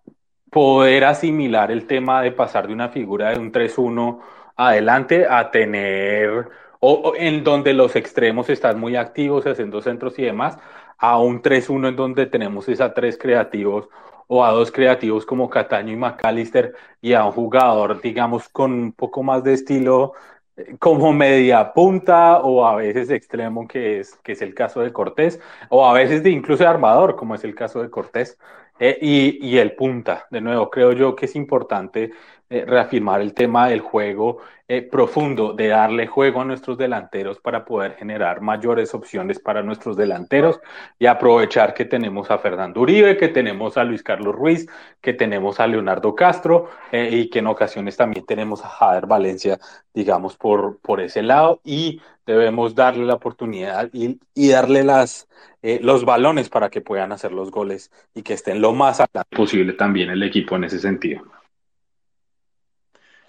[0.50, 4.20] poder asimilar el tema de pasar de una figura de un 3-1
[4.56, 6.48] adelante a tener
[6.80, 10.58] o, en donde los extremos están muy activos haciendo centros y demás,
[10.98, 13.88] a un 3-1 en donde tenemos esa tres creativos
[14.28, 18.92] o a dos creativos como Cataño y McAllister y a un jugador, digamos, con un
[18.92, 20.12] poco más de estilo
[20.56, 24.92] eh, como media punta o a veces extremo, que es, que es el caso de
[24.92, 28.38] Cortés, o a veces de incluso armador, como es el caso de Cortés,
[28.78, 30.26] eh, y, y el punta.
[30.30, 32.10] De nuevo, creo yo que es importante
[32.48, 34.38] eh, reafirmar el tema del juego
[34.68, 39.96] eh, profundo, de darle juego a nuestros delanteros para poder generar mayores opciones para nuestros
[39.96, 40.60] delanteros
[40.96, 44.68] y aprovechar que tenemos a Fernando Uribe, que tenemos a Luis Carlos Ruiz,
[45.00, 49.58] que tenemos a Leonardo Castro eh, y que en ocasiones también tenemos a Jader Valencia,
[49.92, 55.28] digamos, por, por ese lado y debemos darle la oportunidad y, y darle las,
[55.62, 60.10] los balones para que puedan hacer los goles y que estén lo más posible también
[60.10, 61.24] el equipo en ese sentido.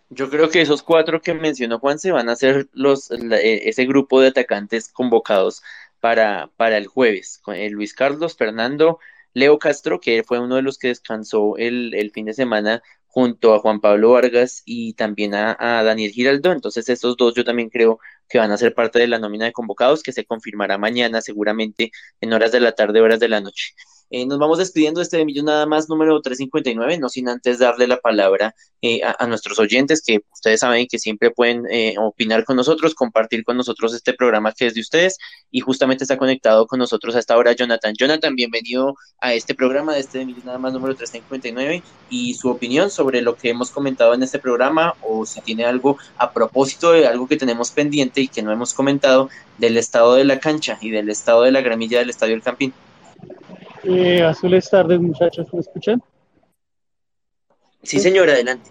[0.09, 4.21] Yo creo que esos cuatro que mencionó Juanse van a ser los, eh, ese grupo
[4.21, 5.61] de atacantes convocados
[5.99, 7.41] para, para el jueves.
[7.47, 8.99] Eh, Luis Carlos, Fernando,
[9.33, 13.53] Leo Castro, que fue uno de los que descansó el, el fin de semana junto
[13.53, 16.51] a Juan Pablo Vargas y también a, a, Daniel Giraldo.
[16.51, 17.99] Entonces, estos dos yo también creo
[18.29, 21.91] que van a ser parte de la nómina de convocados que se confirmará mañana, seguramente
[22.21, 23.73] en horas de la tarde, horas de la noche.
[24.09, 27.87] Eh, nos vamos despidiendo de este Millón Nada Más número 359, no sin antes darle
[27.87, 32.55] la palabra eh, a, nuestros oyentes, que ustedes saben que siempre pueden eh, opinar con
[32.55, 35.17] nosotros, compartir con nosotros este programa que es de ustedes,
[35.51, 37.93] y justamente está conectado con nosotros hasta ahora Jonathan.
[37.97, 42.89] Jonathan, bienvenido a este programa de este Millón Nada Más número 359 y su opinión
[42.89, 47.07] sobre lo que hemos comentado en este programa o si tiene algo a propósito de
[47.07, 50.91] algo que tenemos pendiente y que no hemos comentado del estado de la cancha y
[50.91, 52.73] del estado de la gramilla del Estadio El Campín.
[53.89, 56.03] Eh, azules tardes, muchachos, ¿me escuchan?
[57.83, 58.69] Sí, señor, adelante.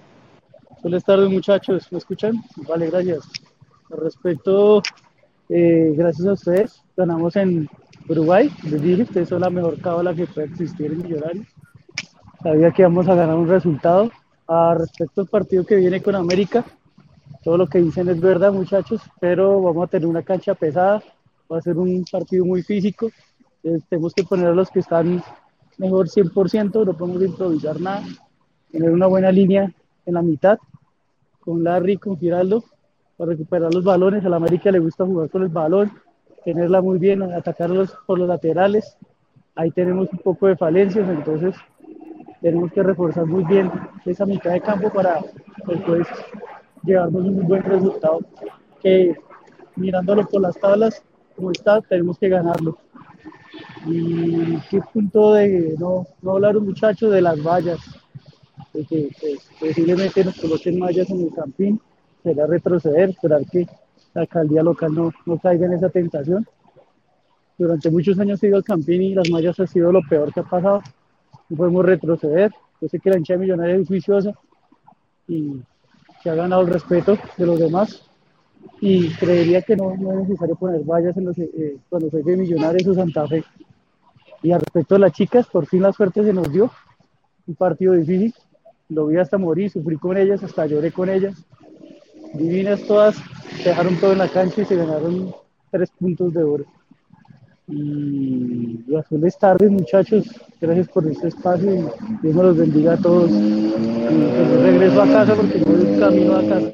[0.76, 2.34] Azules tardes, muchachos, ¿me escuchan?
[2.68, 3.26] Vale, gracias.
[3.88, 4.82] Respecto,
[5.48, 7.66] eh, gracias a ustedes, ganamos en
[8.06, 11.46] Uruguay, les dije, ustedes son la mejor cábala que puede existir en Millonarios.
[12.42, 14.10] Sabía que vamos a ganar un resultado.
[14.46, 16.62] A respecto al partido que viene con América,
[17.42, 21.02] todo lo que dicen es verdad, muchachos, pero vamos a tener una cancha pesada,
[21.50, 23.10] va a ser un partido muy físico.
[23.88, 25.22] Tenemos que poner a los que están
[25.78, 28.02] mejor 100%, no podemos improvisar nada,
[28.70, 29.72] tener una buena línea
[30.04, 30.58] en la mitad,
[31.40, 32.64] con Larry, con Giraldo,
[33.16, 34.24] para recuperar los balones.
[34.24, 35.92] A la América le gusta jugar con el balón,
[36.44, 38.96] tenerla muy bien, atacarlos por los laterales.
[39.54, 41.54] Ahí tenemos un poco de falencias, entonces
[42.40, 43.70] tenemos que reforzar muy bien
[44.04, 45.20] esa mitad de campo para
[45.66, 46.06] después
[46.84, 48.20] llevarnos un buen resultado.
[48.82, 49.16] Que
[49.76, 51.02] mirándolo por las tablas,
[51.34, 52.78] como está, tenemos que ganarlo.
[53.86, 57.78] Y qué punto de no, no hablar un muchacho de las vallas,
[58.72, 61.80] de que pues, posiblemente nos coloquen mallas en el campín,
[62.22, 63.66] será retroceder, esperar que
[64.14, 66.46] la alcaldía local no, no caiga en esa tentación.
[67.58, 70.40] Durante muchos años he ido al campín y las mallas ha sido lo peor que
[70.40, 70.82] ha pasado.
[71.48, 72.50] No podemos retroceder.
[72.80, 74.32] Yo sé que la hinchada millonaria es juiciosa
[75.28, 75.60] y
[76.22, 78.02] se ha ganado el respeto de los demás.
[78.80, 82.94] Y creería que no, es necesario poner vallas en los, eh, cuando ve Millonarios o
[82.94, 83.44] Santa Fe.
[84.42, 86.70] Y al respecto de las chicas, por fin la suerte se nos dio.
[87.46, 88.34] Un partido difícil,
[88.88, 91.44] lo vi hasta morir, sufrí con ellas, hasta lloré con ellas.
[92.34, 93.16] Divinas todas,
[93.64, 95.34] dejaron todo en la cancha y se ganaron
[95.70, 96.64] tres puntos de oro.
[97.68, 100.24] Y, buenas tardes muchachos,
[100.60, 103.30] gracias por este espacio y Dios me los bendiga a todos.
[103.30, 106.72] Y pues regreso a casa porque voy camino a casa.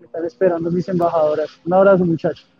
[0.00, 1.50] Me están esperando mis embajadoras.
[1.64, 2.51] Un abrazo muchachos.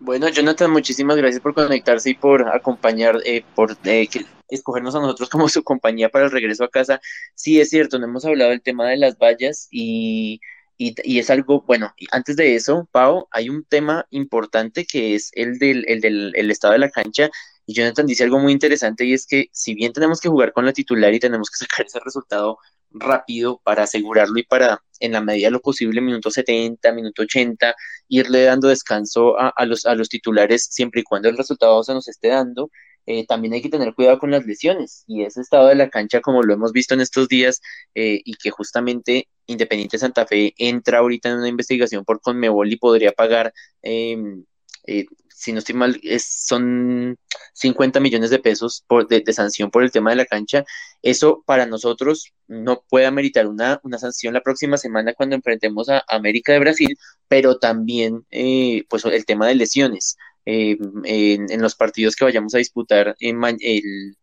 [0.00, 4.08] Bueno, Jonathan, muchísimas gracias por conectarse y por acompañar, eh, por eh,
[4.48, 7.00] escogernos a nosotros como su compañía para el regreso a casa.
[7.34, 10.40] Sí, es cierto, no hemos hablado del tema de las vallas y,
[10.76, 15.58] y, es algo, bueno, antes de eso, Pau, hay un tema importante que es el
[15.58, 17.30] del, el del el estado de la cancha.
[17.66, 20.64] Y Jonathan dice algo muy interesante y es que si bien tenemos que jugar con
[20.64, 22.58] la titular y tenemos que sacar ese resultado
[22.92, 27.74] rápido para asegurarlo y para, en la medida de lo posible, minuto 70, minuto 80,
[28.08, 32.08] irle dando descanso a, los, a los titulares siempre y cuando el resultado se nos
[32.08, 32.70] esté dando.
[33.10, 36.20] Eh, también hay que tener cuidado con las lesiones y ese estado de la cancha,
[36.20, 37.62] como lo hemos visto en estos días,
[37.94, 42.76] eh, y que justamente Independiente Santa Fe entra ahorita en una investigación por Conmebol y
[42.76, 44.44] podría pagar em,
[44.86, 45.06] eh,
[45.38, 47.16] si no estoy mal, son
[47.52, 50.64] 50 millones de pesos por, de, sanción por el tema de la cancha.
[51.00, 56.02] Eso para nosotros no puede ameritar una, una sanción la próxima semana cuando enfrentemos a
[56.08, 60.16] América de Brasil, pero también eh, pues el tema de lesiones.
[60.44, 64.16] Eh, en, en, los partidos que vayamos a disputar en el,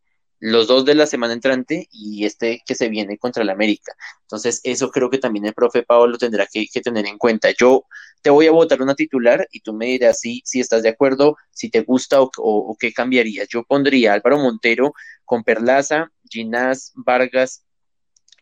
[0.45, 3.93] los dos de la semana entrante y este que se viene contra el América.
[4.21, 7.49] Entonces, eso creo que también el profe Pablo tendrá que, tener en cuenta.
[7.59, 7.85] Yo
[8.21, 11.35] te voy a votar una titular y tú me dirás si, si estás de acuerdo,
[11.51, 13.47] si te gusta o, qué cambiarías.
[13.47, 14.93] Yo pondría Álvaro Montero
[15.23, 17.65] con Perlaza, Ginás, Vargas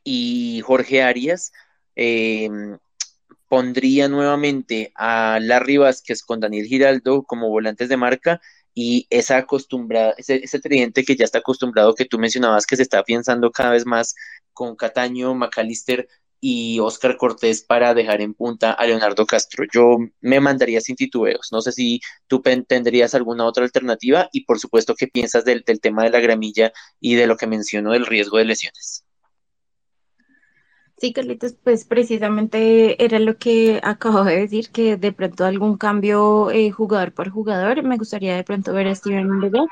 [0.03, 1.53] y Jorge Arias.
[1.95, 2.77] Em,
[3.47, 8.41] pondría nuevamente a Larry Vázquez con Daniel Giraldo como volantes de marca
[8.73, 12.83] y esa acostumbrada, ese, ese tridente que ya está acostumbrado, que tú mencionabas que se
[12.83, 14.15] está pensando cada vez más
[14.53, 16.07] con Cataño, McAllister
[16.45, 19.65] y Oscar Cortés para dejar en punta a Leonardo Castro.
[19.73, 21.49] Yo me mandaría sin titubeos.
[21.53, 25.79] No sé si tú tendrías alguna otra alternativa y por supuesto qué piensas del, del
[25.79, 29.05] tema de la gramilla y de lo que menciono del riesgo de lesiones.
[30.97, 36.49] Sí, Carlitos, pues precisamente era lo que acabo de decir, que de pronto algún cambio
[36.51, 39.65] eh, jugador por jugador, me gustaría de pronto ver a Steven Vega,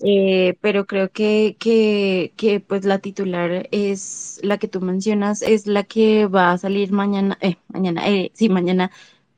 [0.00, 5.66] eh, pero creo que, que, que pues la titular es la que tú mencionas, es
[5.66, 8.90] la que va a salir mañana, eh, mañana, eh, sí, mañana,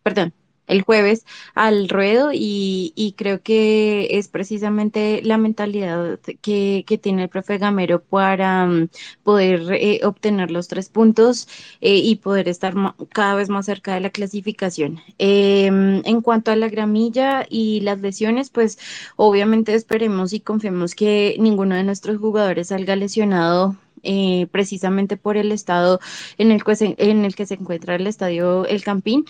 [0.02, 0.34] perdón,
[0.70, 7.24] el jueves al ruedo y, y, creo que es precisamente la mentalidad que, que tiene
[7.24, 8.88] el profe Gamero para um,
[9.22, 11.48] poder eh, obtener los tres puntos
[11.80, 12.74] eh, y poder estar
[13.12, 15.00] cada vez más cerca de la clasificación.
[15.18, 18.78] Eh, en cuanto a la gramilla y las lesiones, pues
[19.16, 25.52] obviamente esperemos y confiemos que ninguno de nuestros jugadores salga lesionado eh, precisamente por el
[25.52, 26.00] estado
[26.38, 29.24] en el, que se, en el que se encuentra el estadio El Campín.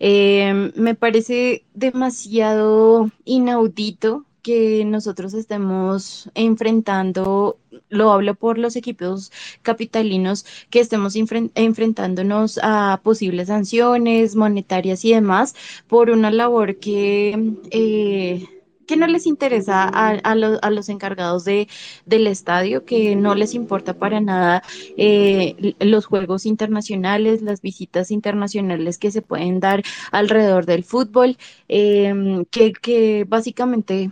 [0.00, 7.58] Eh, me parece demasiado inaudito que nosotros estemos enfrentando,
[7.88, 15.54] lo hablo por los equipos capitalinos, que estemos enfrentándonos a posibles sanciones monetarias y demás
[15.88, 18.46] por una labor que eh,
[18.86, 21.68] que no les interesa a, a, los encargados de,
[22.06, 24.62] del estadio, que no les importa para nada
[24.96, 29.82] eh, los juegos internacionales, las visitas internacionales que se pueden dar
[30.12, 31.36] alrededor del fútbol,
[31.68, 34.10] em, que, que básicamente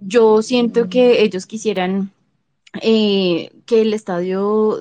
[0.00, 2.12] yo siento que ellos quisieran
[2.82, 4.80] eh, que el estadio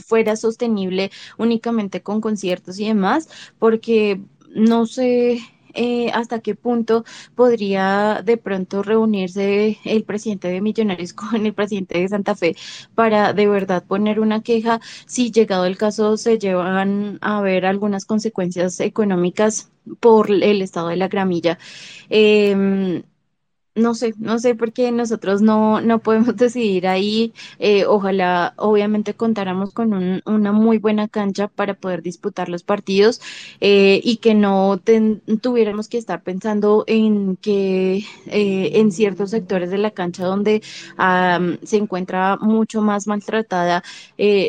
[0.00, 3.28] fuera sostenible únicamente con conciertos y demás,
[3.58, 4.20] porque
[4.54, 5.40] no sé
[5.74, 7.04] eh, hasta qué punto
[7.34, 12.56] podría de pronto reunirse el presidente de Millonarios con el presidente de Santa Fe
[12.94, 18.04] para de verdad poner una queja si llegado el caso se llevan a ver algunas
[18.04, 19.70] consecuencias económicas
[20.00, 21.58] por el estado de la gramilla.
[22.10, 23.02] Eh,
[23.74, 27.32] no sé, no sé por qué nosotros no, no podemos decidir ahí.
[27.58, 33.20] Eh, ojalá, obviamente, contáramos con una muy buena cancha para poder disputar los partidos
[33.60, 34.80] eh, y que no
[35.40, 40.62] tuviéramos que estar pensando en que eh, en ciertos sectores de la cancha donde
[41.62, 43.82] se encuentra mucho más maltratada,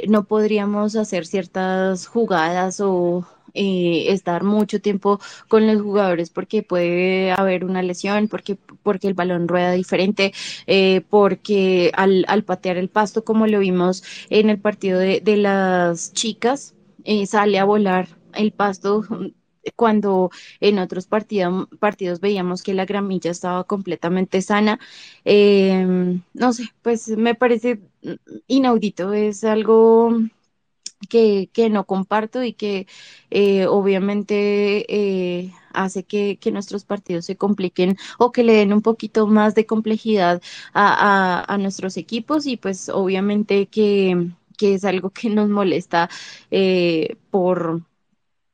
[0.08, 7.32] no podríamos hacer ciertas jugadas o eh, estar mucho tiempo con los jugadores porque puede
[7.32, 10.34] haber una lesión, porque, porque el balón rueda diferente,
[10.68, 15.38] eh, porque al, al, patear el pasto, como lo vimos en el partido de, de
[15.38, 19.04] las chicas, eh, sale a volar el pasto
[19.76, 24.80] cuando en otros partidos, partidos veíamos que la gramilla estaba completamente sana.
[25.26, 27.80] no sé, pues me parece
[28.48, 30.12] inaudito, es algo
[31.08, 32.88] que, que no comparto y que
[33.32, 38.82] eh, obviamente eh, hace que, que, nuestros partidos se compliquen o que le den un
[38.82, 40.42] poquito más de complejidad
[40.74, 46.10] a, a, nuestros equipos y pues obviamente que, que, es algo que nos molesta
[46.52, 47.82] eh, por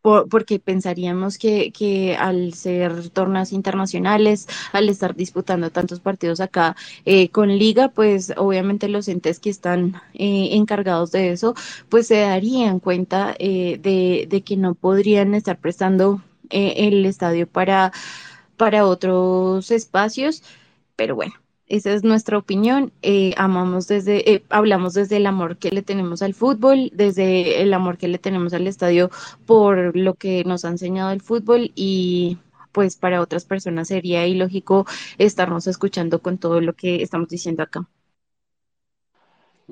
[0.01, 6.75] porque pensaríamos que, que, al ser torneos internacionales, al estar disputando tantos partidos acá
[7.05, 11.55] eh, con liga, pues obviamente los entes que están eh, encargados de eso,
[11.89, 17.47] pues se darían cuenta eh, de, de, que no podrían estar prestando eh, el estadio
[17.47, 17.91] para,
[18.57, 20.43] para otros espacios,
[20.95, 21.33] pero bueno,
[21.69, 22.91] esa es nuestra opinión.
[23.01, 27.73] Eh, amamos desde, eh, hablamos desde el amor que le tenemos al fútbol, desde el
[27.73, 29.11] amor que le tenemos al estadio
[29.45, 32.37] por lo que nos ha enseñado el fútbol y
[32.71, 34.85] pues para otras personas sería ilógico
[35.17, 37.87] estarnos escuchando con todo lo que estamos diciendo acá.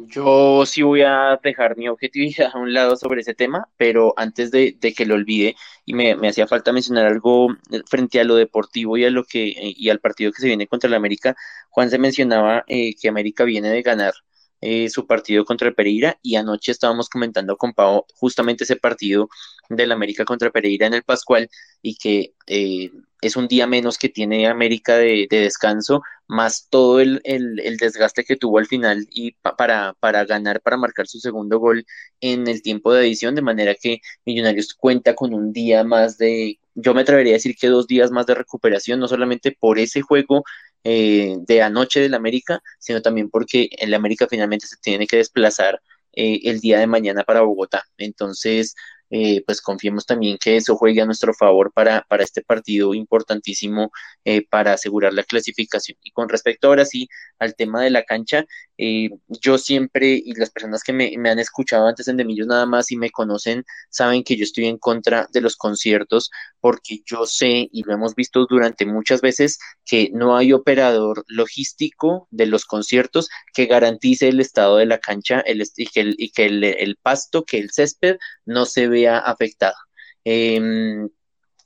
[0.06, 4.52] Yo sí voy a dejar mi objetividad a un lado sobre ese tema, pero antes
[4.52, 7.48] de, de que lo olvide, y me, me, hacía falta mencionar algo
[7.88, 10.88] frente a lo deportivo y a lo que y al partido que se viene contra
[10.88, 11.36] el América,
[11.70, 14.14] Juan se mencionaba eh, que América viene de ganar
[14.62, 19.30] eh, su partido contra Pereira y anoche estábamos comentando con Pau justamente ese partido
[19.70, 21.50] del América contra Pereira en el Pascual
[21.82, 22.92] y que eh,
[23.22, 27.78] es un día menos que tiene América de, de descanso, más todo el, el, el,
[27.78, 31.86] desgaste que tuvo al final y pa, para, para ganar, para marcar su segundo gol
[32.22, 36.60] en el tiempo de edición, de manera que Millonarios cuenta con un día más de,
[36.76, 40.02] yo me atrevería a decir que dos días más de recuperación, no solamente por ese
[40.02, 40.44] juego
[40.84, 45.82] eh, de anoche del América, sino también porque el América finalmente se tiene que desplazar
[46.14, 47.84] eh, el día de mañana para Bogotá.
[47.98, 48.76] Entonces,
[49.10, 53.92] eh, pues confiemos también que eso juegue a nuestro favor para, para este partido importantísimo
[54.26, 55.98] eh, para asegurar la clasificación.
[56.04, 57.08] Y con respecto ahora sí
[57.40, 58.46] al tema de la cancha,
[58.78, 62.66] eh, yo siempre, y las personas que me, me, han escuchado antes en Demillos nada
[62.66, 66.30] más y me conocen, saben que yo estoy en contra de los conciertos
[66.60, 72.28] porque yo sé, y lo hemos visto durante muchas veces, que no hay operador logístico
[72.32, 76.32] de los conciertos que garantice el estado de la cancha el, y que, el, y
[76.32, 79.76] que el, el pasto, que el césped no se vea afectado.
[80.26, 80.60] Eh,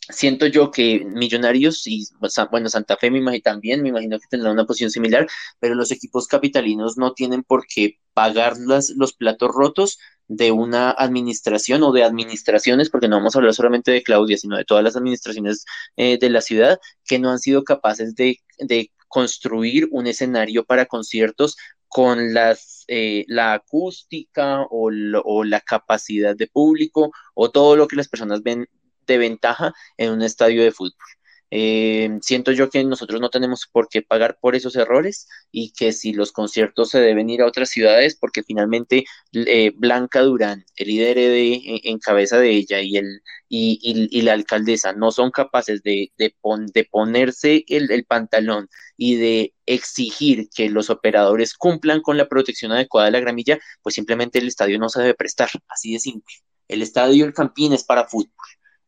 [0.10, 2.08] siento yo que Millonarios y
[2.50, 5.28] bueno, Santa Fe me imagino, también me imagino que tendrá una posición similar,
[5.60, 10.92] pero los equipos capitalinos no tienen por qué pagar las, los platos rotos de una
[10.92, 14.84] administración o de administraciones, porque no vamos a hablar solamente de Claudia, sino de todas
[14.84, 15.66] las administraciones
[15.98, 20.86] eh, de la ciudad que no han sido capaces de, de construir un escenario para
[20.86, 21.58] conciertos
[21.92, 27.98] con las, eh, la acústica o, lo, la capacidad de público o todo lo que
[27.98, 28.68] las personas ven
[29.08, 30.96] de ventaja en un estadio de fútbol.
[31.52, 35.92] Eh, siento yo que nosotros no tenemos por qué pagar por esos errores y que
[35.92, 40.88] si los conciertos se deben ir a otras ciudades, porque finalmente eh, Blanca Durán, el
[40.88, 43.22] líder de, en cabeza de ella y, el,
[43.54, 48.70] y, y, la alcaldesa no son capaces de, de, pon, de ponerse el, el, pantalón
[48.96, 53.96] y de exigir que los operadores cumplan con la protección adecuada de la gramilla, pues
[53.96, 56.34] simplemente el estadio no se debe prestar, así de simple.
[56.70, 58.32] El estadio El Campín es para fútbol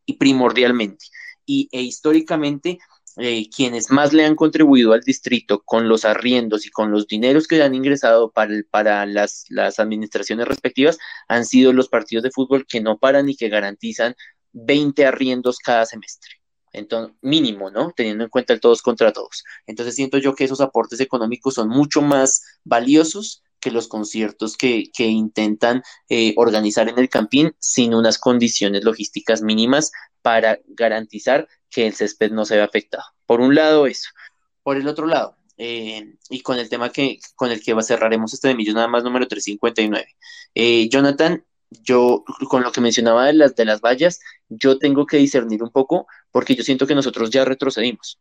[0.05, 1.07] y primordialmente.
[1.45, 2.79] Y e históricamente
[3.17, 7.47] eh, quienes más le han contribuido al distrito con los arriendos y con los dineros
[7.47, 10.97] que han ingresado para, para las, las administraciones respectivas
[11.27, 14.15] han sido los partidos de fútbol que no paran y que garantizan
[14.53, 16.31] 20 arriendos cada semestre.
[16.71, 17.91] Entonces, mínimo, ¿no?
[17.95, 19.43] Teniendo en cuenta el todos contra todos.
[19.67, 24.91] Entonces siento yo que esos aportes económicos son mucho más valiosos que los conciertos que,
[24.93, 29.91] que intentan eh, organizar en el Campín sin unas condiciones logísticas mínimas
[30.21, 33.03] para garantizar que el césped no se vea afectado.
[33.25, 34.09] Por un lado, eso.
[34.63, 38.49] Por el otro lado, eh, y con el tema que, con el que cerraremos este
[38.49, 40.07] de Millos nada más número 359.
[40.55, 41.45] Eh, Jonathan,
[41.81, 44.19] yo con lo que mencionaba de las, de las vallas,
[44.49, 48.19] yo tengo que discernir un poco porque yo siento que nosotros ya retrocedimos.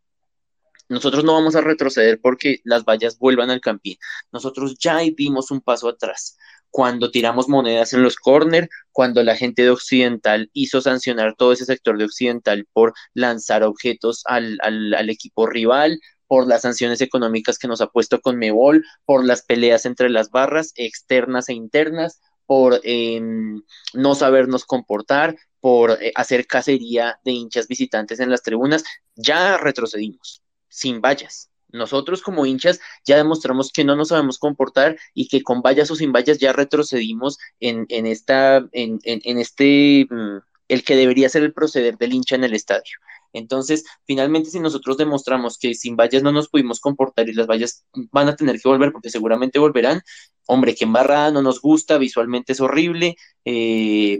[0.88, 3.96] Nosotros no vamos a retroceder porque las vallas vuelvan al campín.
[4.30, 6.36] Nosotros ya dimos un paso atrás.
[6.70, 11.66] Cuando tiramos monedas en los corner, cuando la gente de Occidental hizo sancionar todo ese
[11.66, 17.58] sector de Occidental por lanzar objetos al, al, al equipo rival, por las sanciones económicas
[17.58, 22.22] que nos ha puesto con Mebol, por las peleas entre las barras externas e internas,
[22.52, 23.18] por eh,
[23.94, 28.84] no sabernos comportar, por eh, hacer cacería de hinchas visitantes en las tribunas,
[29.14, 31.48] ya retrocedimos, sin vallas.
[31.70, 35.96] Nosotros como hinchas ya demostramos que no nos sabemos comportar y que con vallas o
[35.96, 41.30] sin vallas ya retrocedimos en, en esta, en, en, en este, mm, el que debería
[41.30, 42.98] ser el proceder del hincha en el estadio.
[43.32, 47.84] Entonces, finalmente, si nosotros demostramos que sin vallas no nos pudimos comportar y las vallas
[48.10, 50.02] van a tener que volver porque seguramente volverán,
[50.46, 54.18] hombre, que embarrada no nos gusta, visualmente es horrible, eh,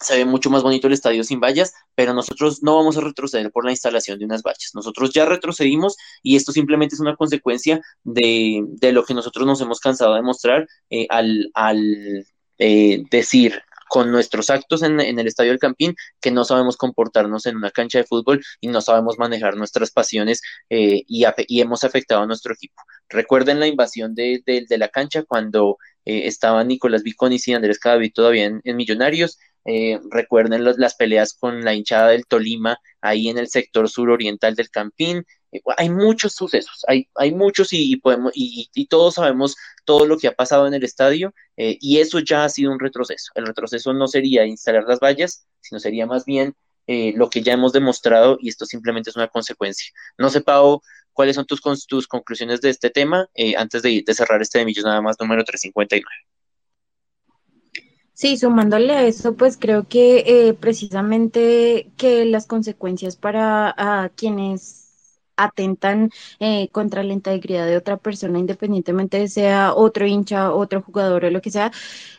[0.00, 3.50] se ve mucho más bonito el estadio sin vallas, pero nosotros no vamos a retroceder
[3.50, 4.72] por la instalación de unas vallas.
[4.74, 9.60] Nosotros ya retrocedimos y esto simplemente es una consecuencia de, de lo que nosotros nos
[9.60, 12.26] hemos cansado de mostrar eh, al, al
[12.58, 13.62] eh, decir
[13.94, 17.98] con nuestros actos en, el Estadio del Campín que no sabemos comportarnos en una cancha
[17.98, 21.24] de fútbol y no sabemos manejar nuestras pasiones eh, y,
[21.60, 22.82] hemos afectado a nuestro equipo.
[23.08, 28.12] Recuerden la invasión de, de, la cancha cuando eh, estaban Nicolás Viconis y Andrés Cadavid
[28.12, 29.38] todavía en, Millonarios.
[29.64, 34.70] Eh, recuerden las peleas con la hinchada del Tolima ahí en el sector suroriental del
[34.70, 35.24] Campín.
[35.76, 40.32] Hay muchos sucesos, hay, hay muchos y, podemos y, todos sabemos todo lo que ha
[40.32, 43.30] pasado en el estadio eh, y eso ya ha sido un retroceso.
[43.34, 46.54] El retroceso no sería instalar las vallas, sino sería más bien
[46.86, 49.92] eh, lo que ya hemos demostrado y esto simplemente es una consecuencia.
[50.18, 50.82] No sé, Pau,
[51.12, 54.84] cuáles son tus, tus conclusiones de este tema eh, antes de, cerrar este de Millos
[54.84, 56.04] nada más número 359.
[58.12, 64.83] Sí, sumándole a eso, pues creo que precisamente que las consecuencias para quienes
[65.36, 66.10] atentan
[66.40, 71.30] eh, contra la integridad de otra persona, independientemente de sea otro hincha, otro jugador o
[71.30, 71.72] lo que sea,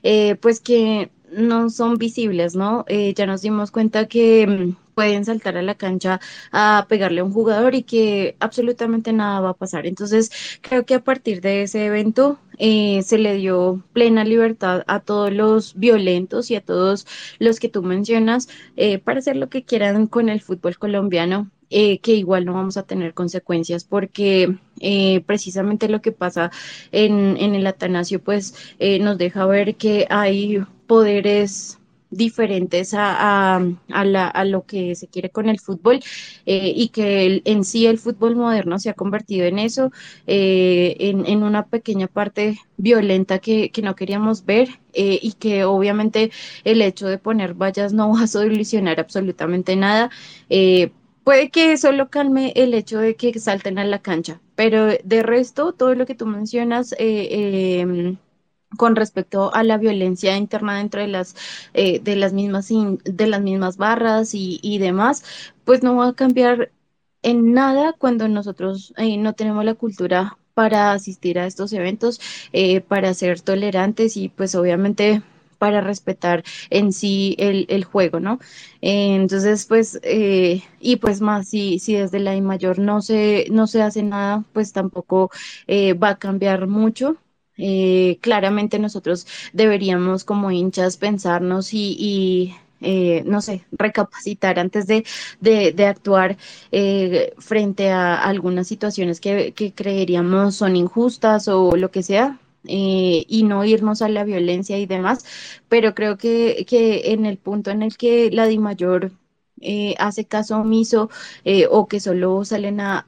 [0.03, 2.85] eh, pues que no son visibles, ¿no?
[2.87, 6.19] Eh, ya nos dimos cuenta que mm, pueden saltar a la cancha
[6.51, 9.85] a pegarle a un jugador y que absolutamente nada va a pasar.
[9.85, 14.99] Entonces, creo que a partir de ese evento eh, se le dio plena libertad a
[15.01, 17.05] todos los violentos y a todos
[17.39, 18.47] los que tú mencionas
[18.77, 21.51] eh, para hacer lo que quieran con el fútbol colombiano.
[21.71, 26.51] Eh, que igual no vamos a tener consecuencias porque eh, precisamente lo que pasa
[26.91, 33.61] en, en el Atanasio pues eh, nos deja ver que hay poderes diferentes a, a,
[33.91, 35.99] a, la, a, lo que se quiere con el fútbol
[36.45, 39.91] eh, y que el, en sí el fútbol moderno se ha convertido en eso,
[40.27, 45.65] eh, en, en, una pequeña parte violenta que, que no queríamos ver eh, y que
[45.65, 46.31] obviamente
[46.63, 50.09] el hecho de poner vallas no va a solucionar absolutamente nada.
[51.25, 55.23] Puede que eso lo calme el hecho de que salten a la cancha, pero de
[55.23, 58.17] resto, todo lo que tú mencionas, eh, eh,
[58.77, 61.35] con respecto a la violencia interna dentro de las
[61.73, 65.23] eh, de las mismas de las mismas barras y, y, demás
[65.63, 66.71] pues no va a cambiar
[67.23, 72.21] en nada cuando nosotros eh, no tenemos la cultura para asistir a estos eventos
[72.53, 75.21] eh, para ser tolerantes y pues obviamente
[75.65, 78.37] para respetar en sí el, el juego, ¿no?
[78.81, 83.47] Eh, entonces, pues, eh, y pues más, si, si desde la I mayor no se,
[83.51, 85.31] no se hace nada, pues tampoco
[85.65, 87.17] eh, va a cambiar mucho.
[87.57, 92.55] Eh, claramente nosotros deberíamos como hinchas pensarnos y, y
[93.25, 95.03] no sé, recapacitar antes de,
[95.41, 96.37] de, actuar
[97.39, 102.39] frente a algunas situaciones que, que, creeríamos son injustas o lo que sea.
[102.67, 105.25] Eh, y no irnos a la violencia y demás,
[105.69, 109.11] pero creo que, que en el punto en el que la Di Mayor
[109.61, 111.09] eh, hace caso omiso
[111.45, 113.07] eh, o que solo salen a,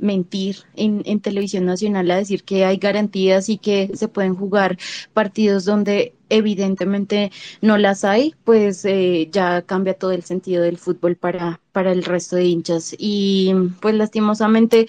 [0.00, 4.78] mentir en, televisión nacional a decir que hay garantías y que se pueden jugar
[5.14, 7.30] partidos donde evidentemente
[7.62, 12.04] no las hay, pues eh, ya cambia todo el sentido del fútbol para, para el
[12.04, 12.94] resto de hinchas.
[12.98, 14.88] Y pues lastimosamente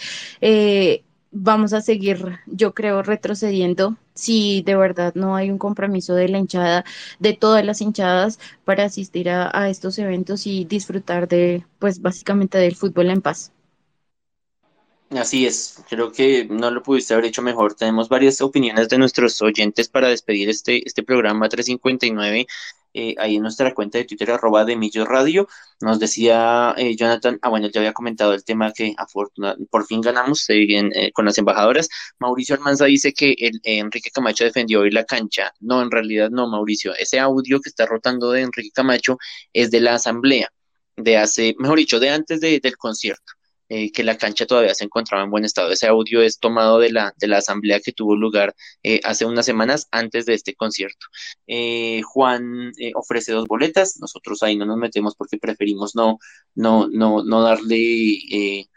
[1.40, 6.40] vamos a seguir, yo creo, retrocediendo si de verdad no hay un compromiso de la
[6.40, 6.84] hinchada,
[7.20, 12.76] de todas las hinchadas, para asistir a, estos eventos y disfrutar de, pues básicamente del
[12.76, 13.52] fútbol en paz.
[15.12, 17.76] Así es, creo que no lo pudiste haber hecho mejor.
[17.76, 22.48] Tenemos varias opiniones de nuestros oyentes para despedir este, este programa 359
[23.00, 25.48] eh, ahí en nuestra cuenta de Twitter, arroba de Millos Radio.
[25.82, 28.96] Nos decía eh, Jonathan, ah, bueno, ya había comentado el tema que
[29.70, 31.90] por fin ganamos eh, con las embajadoras.
[32.20, 35.54] Mauricio Almanza dice que el, Enrique Camacho defendió hoy la cancha.
[35.60, 36.96] No, en realidad no, Mauricio.
[36.96, 39.20] Ese audio que está rotando de Enrique Camacho
[39.54, 40.50] es de la asamblea
[40.96, 43.37] de hace, mejor dicho, de antes del concierto.
[43.70, 45.72] Eh, que la cancha todavía se encontraba en buen estado.
[45.72, 49.46] Ese audio es tomado de la, de la asamblea que tuvo lugar eh, hace unas
[49.46, 51.08] semanas antes de este concierto.
[51.48, 56.18] Eh, Juan ofrece dos boletas, nosotros ahí no nos metemos porque preferimos no,
[56.56, 58.68] no, no, no darle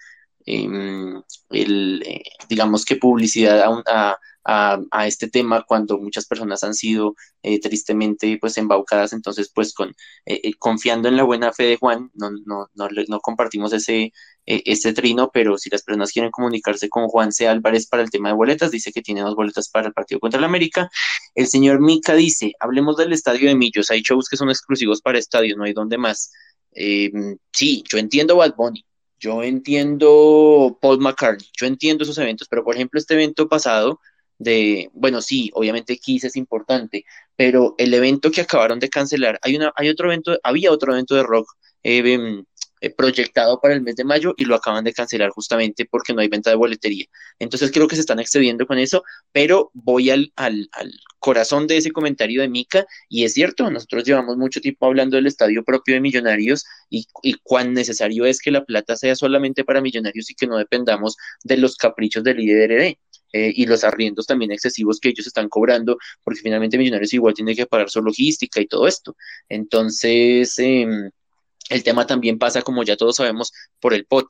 [0.47, 7.15] em, el, digamos que publicidad a, a a, este tema cuando muchas personas han sido
[7.43, 9.91] eh, tristemente pues embaucadas, entonces pues con
[10.27, 14.13] eh, eh, confiando en la buena fe de Juan, no, no, no, no compartimos ese,
[14.47, 17.49] ese trino, pero si las personas quieren comunicarse con Juan C.
[17.49, 20.39] Álvarez para el tema de boletas, dice que tiene dos boletas para el partido contra
[20.39, 20.91] el América.
[21.35, 25.19] El señor Mica dice, hablemos del estadio de Millos, hay shows que son exclusivos para
[25.19, 26.33] estadios, no hay donde más.
[26.73, 28.85] sí, yo entiendo Bad Bunny,
[29.19, 34.01] yo entiendo Paul McCartney, yo entiendo esos eventos, pero por ejemplo este evento pasado
[34.41, 37.05] de, bueno, sí, obviamente Kiss es importante,
[37.37, 41.15] pero el evento que acabaron de cancelar, hay una, hay otro evento, había otro evento
[41.15, 41.47] de rock
[41.83, 42.45] eh, em,
[42.81, 46.23] eh, proyectado para el mes de mayo y lo acaban de cancelar justamente porque no
[46.23, 47.05] hay venta de boletería.
[47.39, 51.77] Entonces creo que se están excediendo con eso, pero voy al, al, al corazón de
[51.77, 55.95] ese comentario de Mica y es cierto, nosotros llevamos mucho tiempo hablando del estadio propio
[55.95, 60.35] de Millonarios y, y cuán necesario es que la plata sea solamente para Millonarios y
[60.35, 62.97] que no dependamos de los caprichos del IDRD.
[63.33, 67.55] Eh, y los arriendos también excesivos que ellos están cobrando, porque finalmente Millonarios igual tiene
[67.55, 69.17] que pagar su logística y todo esto.
[69.49, 71.11] Entonces, em,
[71.71, 74.29] el tema también pasa, como ya todos sabemos, por el POT.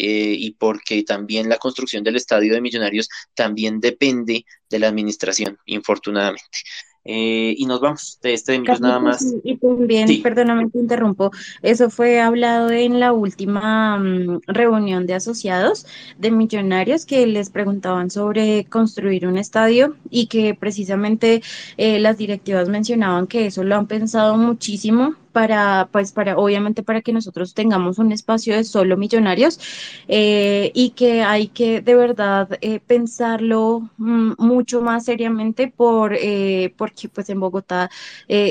[0.00, 5.58] Eh, y porque también la construcción del estadio de Millonarios también depende de la administración,
[5.66, 6.46] infortunadamente.
[7.10, 8.18] Eh, y nos vamos.
[8.22, 9.34] De este de nada más.
[9.42, 11.30] Y también, perdóname te interrumpo,
[11.62, 15.86] eso fue hablado en la última mm, reunión de asociados
[16.18, 21.42] de millonarios que les preguntaban sobre construir un estadio y que precisamente
[21.78, 27.00] eh, las directivas mencionaban que eso lo han pensado muchísimo para, pues, para, obviamente, para
[27.00, 29.60] que nosotros tengamos un espacio de solo millonarios
[30.08, 36.74] eh, y que hay que de verdad eh, pensarlo mm, mucho más seriamente por, eh,
[36.76, 37.88] porque, pues, en Bogotá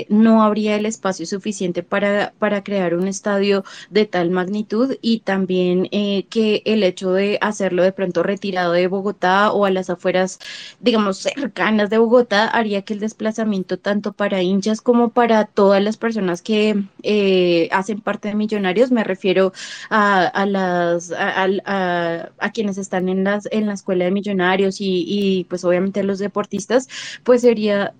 [0.07, 5.89] no habría el espacio suficiente para, para crear un estadio de tal magnitud y también
[6.29, 10.39] que el hecho de hacerlo de pronto retirado de Bogotá o a las afueras,
[10.79, 15.97] digamos, cercanas de Bogotá, haría que el desplazamiento tanto para hinchas como para todas las
[15.97, 19.53] personas que eh, hacen parte de Millonarios, me refiero
[19.89, 26.03] a, las a, quienes están en las en la escuela de Millonarios y, pues obviamente
[26.03, 26.87] los deportistas,
[27.23, 27.93] pues sería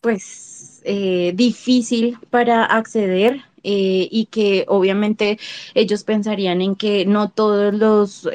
[0.00, 5.38] pues eh, difícil para acceder eh, y que obviamente
[5.74, 8.28] ellos pensarían en que no todos los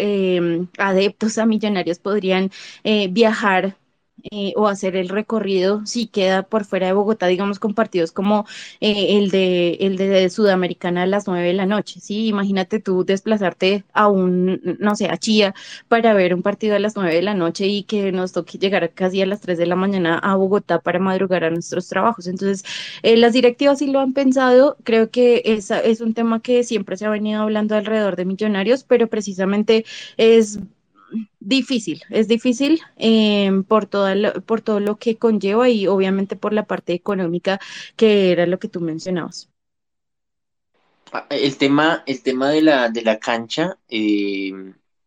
[0.78, 2.52] adeptos a millonarios podrían
[3.10, 3.78] viajar
[4.32, 8.46] eh, o hacer el recorrido si queda por fuera de Bogotá, digamos, con partidos como
[8.80, 12.28] eh, el, de, el de Sudamericana a las nueve de la noche, ¿sí?
[12.28, 15.54] Imagínate tú desplazarte a un, no sé, a Chía
[15.88, 18.94] para ver un partido a las nueve de la noche y que nos toque llegar
[18.94, 22.28] casi a las tres de la mañana a Bogotá para madrugar a nuestros trabajos.
[22.28, 22.64] Entonces,
[23.04, 26.98] eh, las directivas sí lo han pensado, creo que esa es un tema que siempre
[26.98, 29.86] se ha venido hablando alrededor de millonarios, pero precisamente
[30.18, 30.60] es
[31.40, 36.66] difícil, es difícil eh, por, toda por todo lo que conlleva y obviamente por la
[36.66, 37.60] parte económica
[37.96, 39.50] que era lo que tú mencionabas.
[41.12, 44.52] Ah, el tema, el tema de la, de la cancha, eh,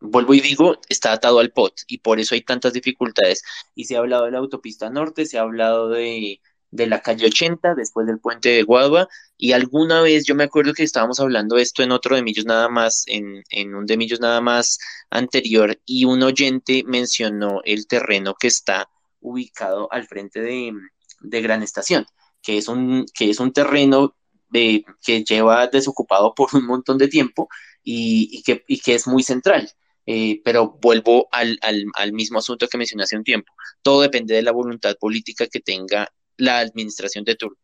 [0.00, 3.42] vuelvo y digo, está atado al POT y por eso hay tantas dificultades.
[3.74, 7.26] Y se ha hablado de la autopista norte, se ha hablado de, de la calle
[7.26, 9.08] 80, después del puente de Guadua,
[9.38, 12.68] y alguna vez yo me acuerdo que estábamos hablando esto en otro de Millos nada
[12.68, 14.78] más, en, en un de Millos nada más
[15.10, 18.88] anterior, y un oyente mencionó el terreno que está
[19.20, 20.72] ubicado al frente de,
[21.20, 22.06] de Gran Estación,
[22.42, 24.16] que es un, que es un terreno
[24.54, 27.48] eh, que lleva desocupado por un montón de tiempo
[27.82, 29.70] y, que, que es muy central.
[30.08, 33.52] Eh, pero vuelvo al, al, mismo asunto que mencioné hace un tiempo.
[33.82, 37.58] Todo depende de la voluntad política que tenga la administración de turno.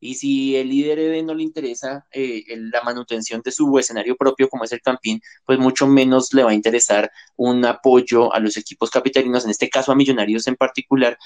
[0.00, 4.64] Y si el líder no le interesa eh, la manutención de su escenario propio, como
[4.64, 8.90] es el Campín, pues mucho menos le va a interesar un apoyo a los equipos
[8.90, 11.18] capitalinos, en este caso a Millonarios en particular,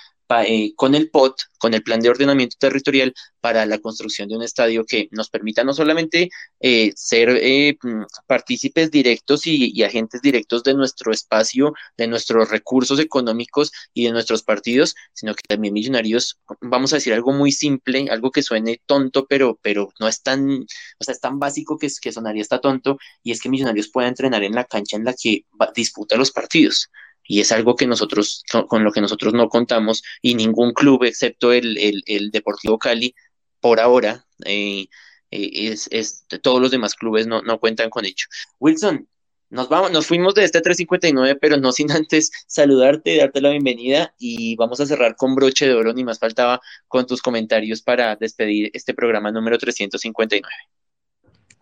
[0.47, 4.43] eh, con el POT, con el Plan de Ordenamiento Territorial, para la construcción de un
[4.43, 6.31] estadio que nos permita no solamente
[6.61, 13.73] eh, ser mm, partícipes directos y, agentes directos de nuestro espacio, de nuestros recursos económicos
[13.95, 18.31] y de nuestros partidos, sino que también Millonarios, vamos a decir algo muy simple, algo
[18.31, 20.67] que suene tonto, pero, pero no es tan,
[20.99, 24.09] o sea, es tan básico que, que sonaría está tonto, y es que Millonarios pueda
[24.09, 25.45] entrenar en la cancha en la que
[25.75, 26.91] disputa los partidos.
[27.31, 31.53] Y es algo que nosotros, con, lo que nosotros no contamos, y ningún club, excepto
[31.53, 33.15] el, el, Deportivo Cali,
[33.61, 34.87] por ahora, eh,
[35.31, 38.27] eh, es, es, todos los demás clubes no, no cuentan con ello.
[38.59, 39.09] Wilson,
[39.51, 44.15] nos vamos, nos fuimos de este 359, pero no sin antes saludarte, darte la bienvenida
[44.19, 48.17] y vamos a cerrar con broche de oro, ni más faltaba con tus comentarios para
[48.17, 50.47] despedir este programa número 359.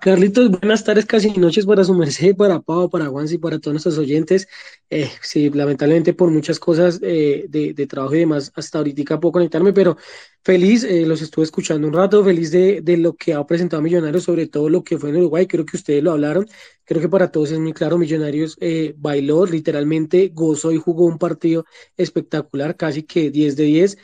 [0.01, 3.75] Carlitos, buenas tardes, casi noches para su merced, para Pau, para Juan y para todos
[3.75, 4.47] nuestros oyentes.
[4.91, 9.73] Eh, sí, lamentablemente por muchas cosas eh, de, trabajo y demás, hasta ahorita puedo conectarme,
[9.73, 9.97] pero
[10.45, 14.23] feliz, eh, los estuve escuchando un rato, feliz de, de, lo que ha presentado Millonarios,
[14.23, 16.47] sobre todo lo que fue en Uruguay, creo que ustedes lo hablaron,
[16.85, 18.57] creo que para todos es muy claro, Millonarios
[18.97, 21.65] bailó, literalmente gozó y jugó un partido
[21.97, 23.99] espectacular, casi que 10 de 10.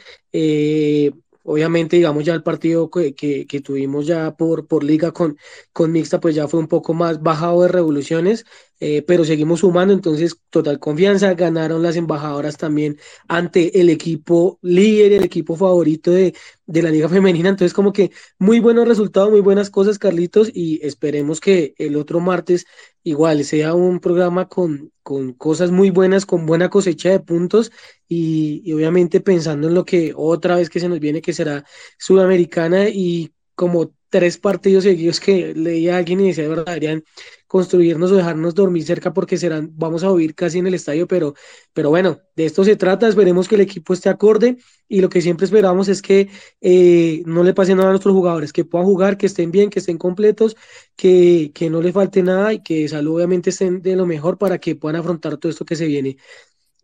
[1.47, 5.39] Obviamente, digamos, ya el partido que, que, tuvimos ya por, por liga con,
[5.73, 8.47] con mixta, pues ya fue un poco más bajado de revoluciones,
[8.81, 12.99] eh, pero seguimos sumando, entonces total confianza, ganaron las embajadoras también
[13.29, 16.35] ante el equipo líder, el equipo favorito de,
[16.67, 20.85] de la liga femenina, entonces como que muy buenos resultados, muy buenas cosas, Carlitos, y
[20.87, 22.67] esperemos que el otro martes
[23.03, 27.71] igual sea un programa con, con cosas muy buenas, con buena cosecha de puntos
[28.09, 31.65] y, obviamente pensando en lo que otra vez que se nos viene, que será
[31.99, 37.03] Sudamericana y como tres partidos seguidos que leía a alguien y decía, verdad, deberían
[37.49, 41.35] construirnos o dejarnos dormir cerca porque serán, vamos a vivir casi en el estadio, pero,
[41.73, 44.59] pero bueno, de esto se trata, esperemos que el equipo esté acorde
[44.89, 46.31] y lo que siempre esperamos es que
[46.61, 49.81] eh, no le pase nada a nuestros jugadores, que puedan jugar, que estén bien, que
[49.81, 50.57] estén completos,
[50.95, 54.59] que, que no les falte nada y que salud obviamente estén de lo mejor para
[54.59, 56.19] que puedan afrontar todo esto que se viene.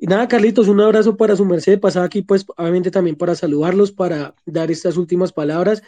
[0.01, 1.79] Y nada, Carlitos, un abrazo para su merced.
[1.79, 5.83] Pasaba aquí, pues, obviamente también para saludarlos, para dar estas últimas palabras.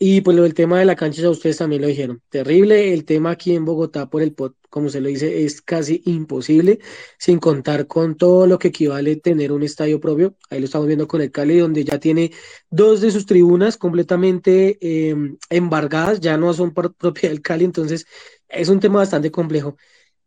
[0.00, 2.22] Y pues lo del tema de la cancha, ya ustedes también lo dijeron.
[2.28, 2.92] Terrible.
[2.94, 6.78] El tema aquí en Bogotá por el POT, como se lo dice, es casi imposible,
[7.18, 10.36] sin contar con todo lo que equivale tener un estadio propio.
[10.50, 12.30] Ahí lo estamos viendo con el Cali, donde ya tiene
[12.70, 18.06] dos de sus tribunas completamente em, embargadas, ya no son propiedad del Cali, entonces
[18.48, 19.76] es un tema bastante complejo.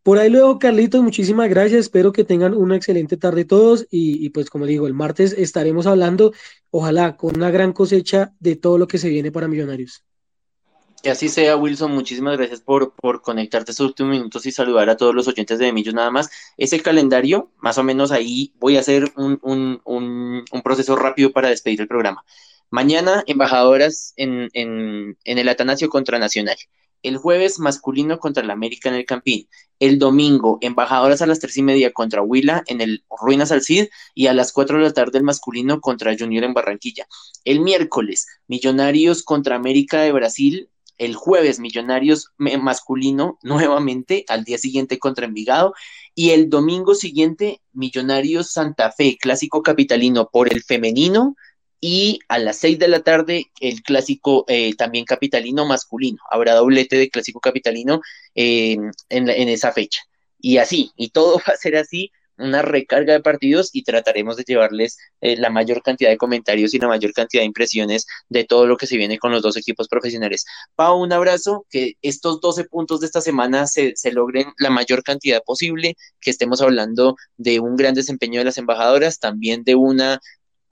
[0.04, 1.82] Por ahí luego, Carlitos, muchísimas gracias.
[1.82, 6.34] Espero que tengan una excelente tarde todos y, pues como digo, el martes estaremos hablando,
[6.72, 10.04] ojalá, con una gran cosecha de todo lo que se viene para Millonarios.
[11.04, 11.92] Que así sea, Wilson.
[11.92, 15.72] Muchísimas gracias por, por conectarte estos últimos minutos y saludar a todos los oyentes de
[15.72, 16.32] Millos nada más.
[16.58, 20.96] Es el calendario, más o menos ahí voy a hacer un, un, un, un proceso
[20.96, 22.24] rápido para despedir el programa.
[22.72, 26.58] Mañana, embajadoras en, en, en el Atanasio contra Nacional.
[27.04, 29.48] El jueves, masculino contra el América en el Campín.
[29.80, 33.88] El domingo, embajadoras a las tres y media contra Huila en el Ruinas al Cid
[34.14, 37.08] y a las cuatro de la tarde el masculino contra Junior en Barranquilla.
[37.44, 40.70] El miércoles, Millonarios contra América de Brasil.
[41.00, 45.74] El jueves, Millonarios masculino nuevamente al día siguiente contra Envigado.
[46.14, 51.36] Y el domingo siguiente, Millonarios Santa Fe, clásico capitalino por el femenino
[51.82, 56.20] y a las seis de la tarde el clásico eh, también capitalino masculino.
[56.30, 58.02] Habrá doblete de clásico capitalino
[58.36, 58.78] eh,
[59.10, 60.04] en, en, esa fecha.
[60.40, 64.44] Y así, y todo va a ser así, una recarga de partidos y trataremos de
[64.44, 68.66] llevarles eh, la mayor cantidad de comentarios y la mayor cantidad de impresiones de todo
[68.68, 70.46] lo que se viene con los dos equipos profesionales.
[70.76, 75.04] Pau, un abrazo, que estos 12 puntos de esta semana se, se logren la mayor
[75.04, 80.20] cantidad posible, que estemos hablando de un gran desempeño de las embajadoras, también de una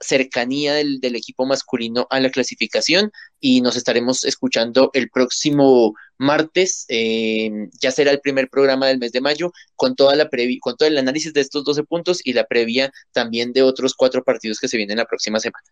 [0.00, 6.84] cercanía del, del, equipo masculino a la clasificación y nos estaremos escuchando el próximo martes,
[6.88, 7.50] eh,
[7.80, 10.28] ya será el primer programa del mes de mayo, con toda la
[10.60, 14.22] con todo el análisis de estos 12 puntos y la previa también de otros cuatro
[14.22, 15.64] partidos que se vienen la próxima semana.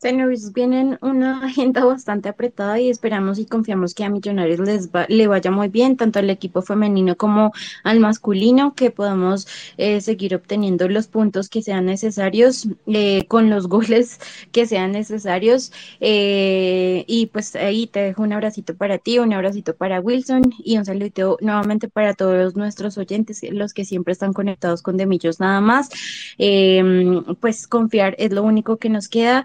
[0.00, 4.88] Se nos viene una agenda bastante apretada y esperamos y confiamos que a Millonarios les
[5.08, 7.52] le vaya muy bien, tanto al equipo femenino como
[7.84, 9.46] al masculino, que podamos
[9.76, 14.18] eh, seguir obteniendo los puntos que sean necesarios, eh, con los goles
[14.52, 15.70] que sean necesarios.
[16.00, 20.78] Eh, y pues ahí te dejo un abracito para ti, un abracito para Wilson y
[20.78, 25.60] un saludo nuevamente para todos nuestros oyentes, los que siempre están conectados con Demillos nada
[25.60, 25.90] más.
[27.40, 29.44] pues confiar es lo único que nos queda.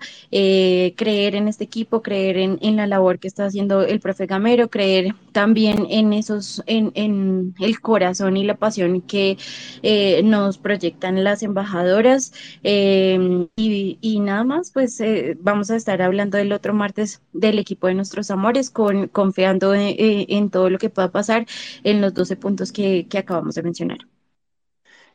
[0.96, 5.16] Creer en este equipo, creer en, la labor que está haciendo el profe Gamero, creer
[5.32, 9.38] también en esos, en, el corazón y la pasión que
[9.84, 12.34] eh, nos proyectan las embajadoras.
[12.64, 15.02] Eh, y, nada más, pues
[15.40, 20.50] vamos a estar hablando el otro martes del equipo de nuestros amores, con, confiando en,
[20.50, 21.46] todo lo que pueda pasar
[21.84, 24.00] en los 12 puntos que acabamos de mencionar.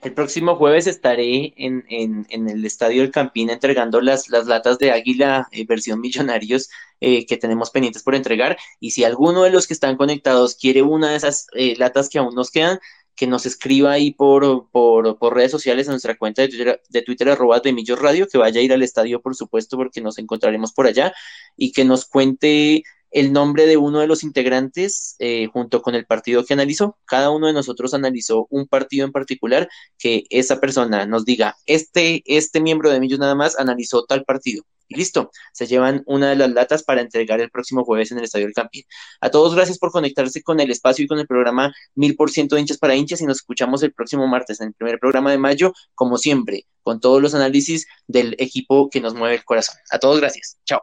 [0.02, 1.84] El próximo jueves estaré en,
[2.30, 6.70] el Estadio del Campín entregando las, las latas de Águila eh, versión Millonarios
[7.00, 8.56] eh, que tenemos pendientes por entregar.
[8.80, 12.18] Y si alguno de los que están conectados quiere una de esas eh, latas que
[12.18, 12.78] aún nos quedan,
[13.14, 17.02] que nos escriba ahí por, por, por redes sociales en nuestra cuenta de Twitter, de
[17.02, 20.16] Twitter arroba de Millos Radio, que vaya a ir al estadio, por supuesto, porque nos
[20.16, 21.12] encontraremos por allá,
[21.58, 26.06] y que nos cuente el nombre de uno de los integrantes eh, junto con el
[26.06, 26.98] partido que analizó.
[27.04, 29.68] Cada uno de nosotros analizó un partido en particular
[29.98, 34.64] que esa persona nos diga, este, este miembro de Millos nada más analizó tal partido.
[34.90, 38.24] Y listo, se llevan una de las latas para entregar el próximo jueves en el
[38.24, 38.82] Estadio del Campín.
[39.20, 42.58] A todos gracias por conectarse con el espacio y con el programa Mil por ciento
[42.58, 45.72] hinchas para hinchas y nos escuchamos el próximo martes en el primer programa de mayo,
[45.94, 49.76] como siempre, con todos los análisis del equipo que nos mueve el corazón.
[49.92, 50.58] A todos gracias.
[50.64, 50.82] Chao.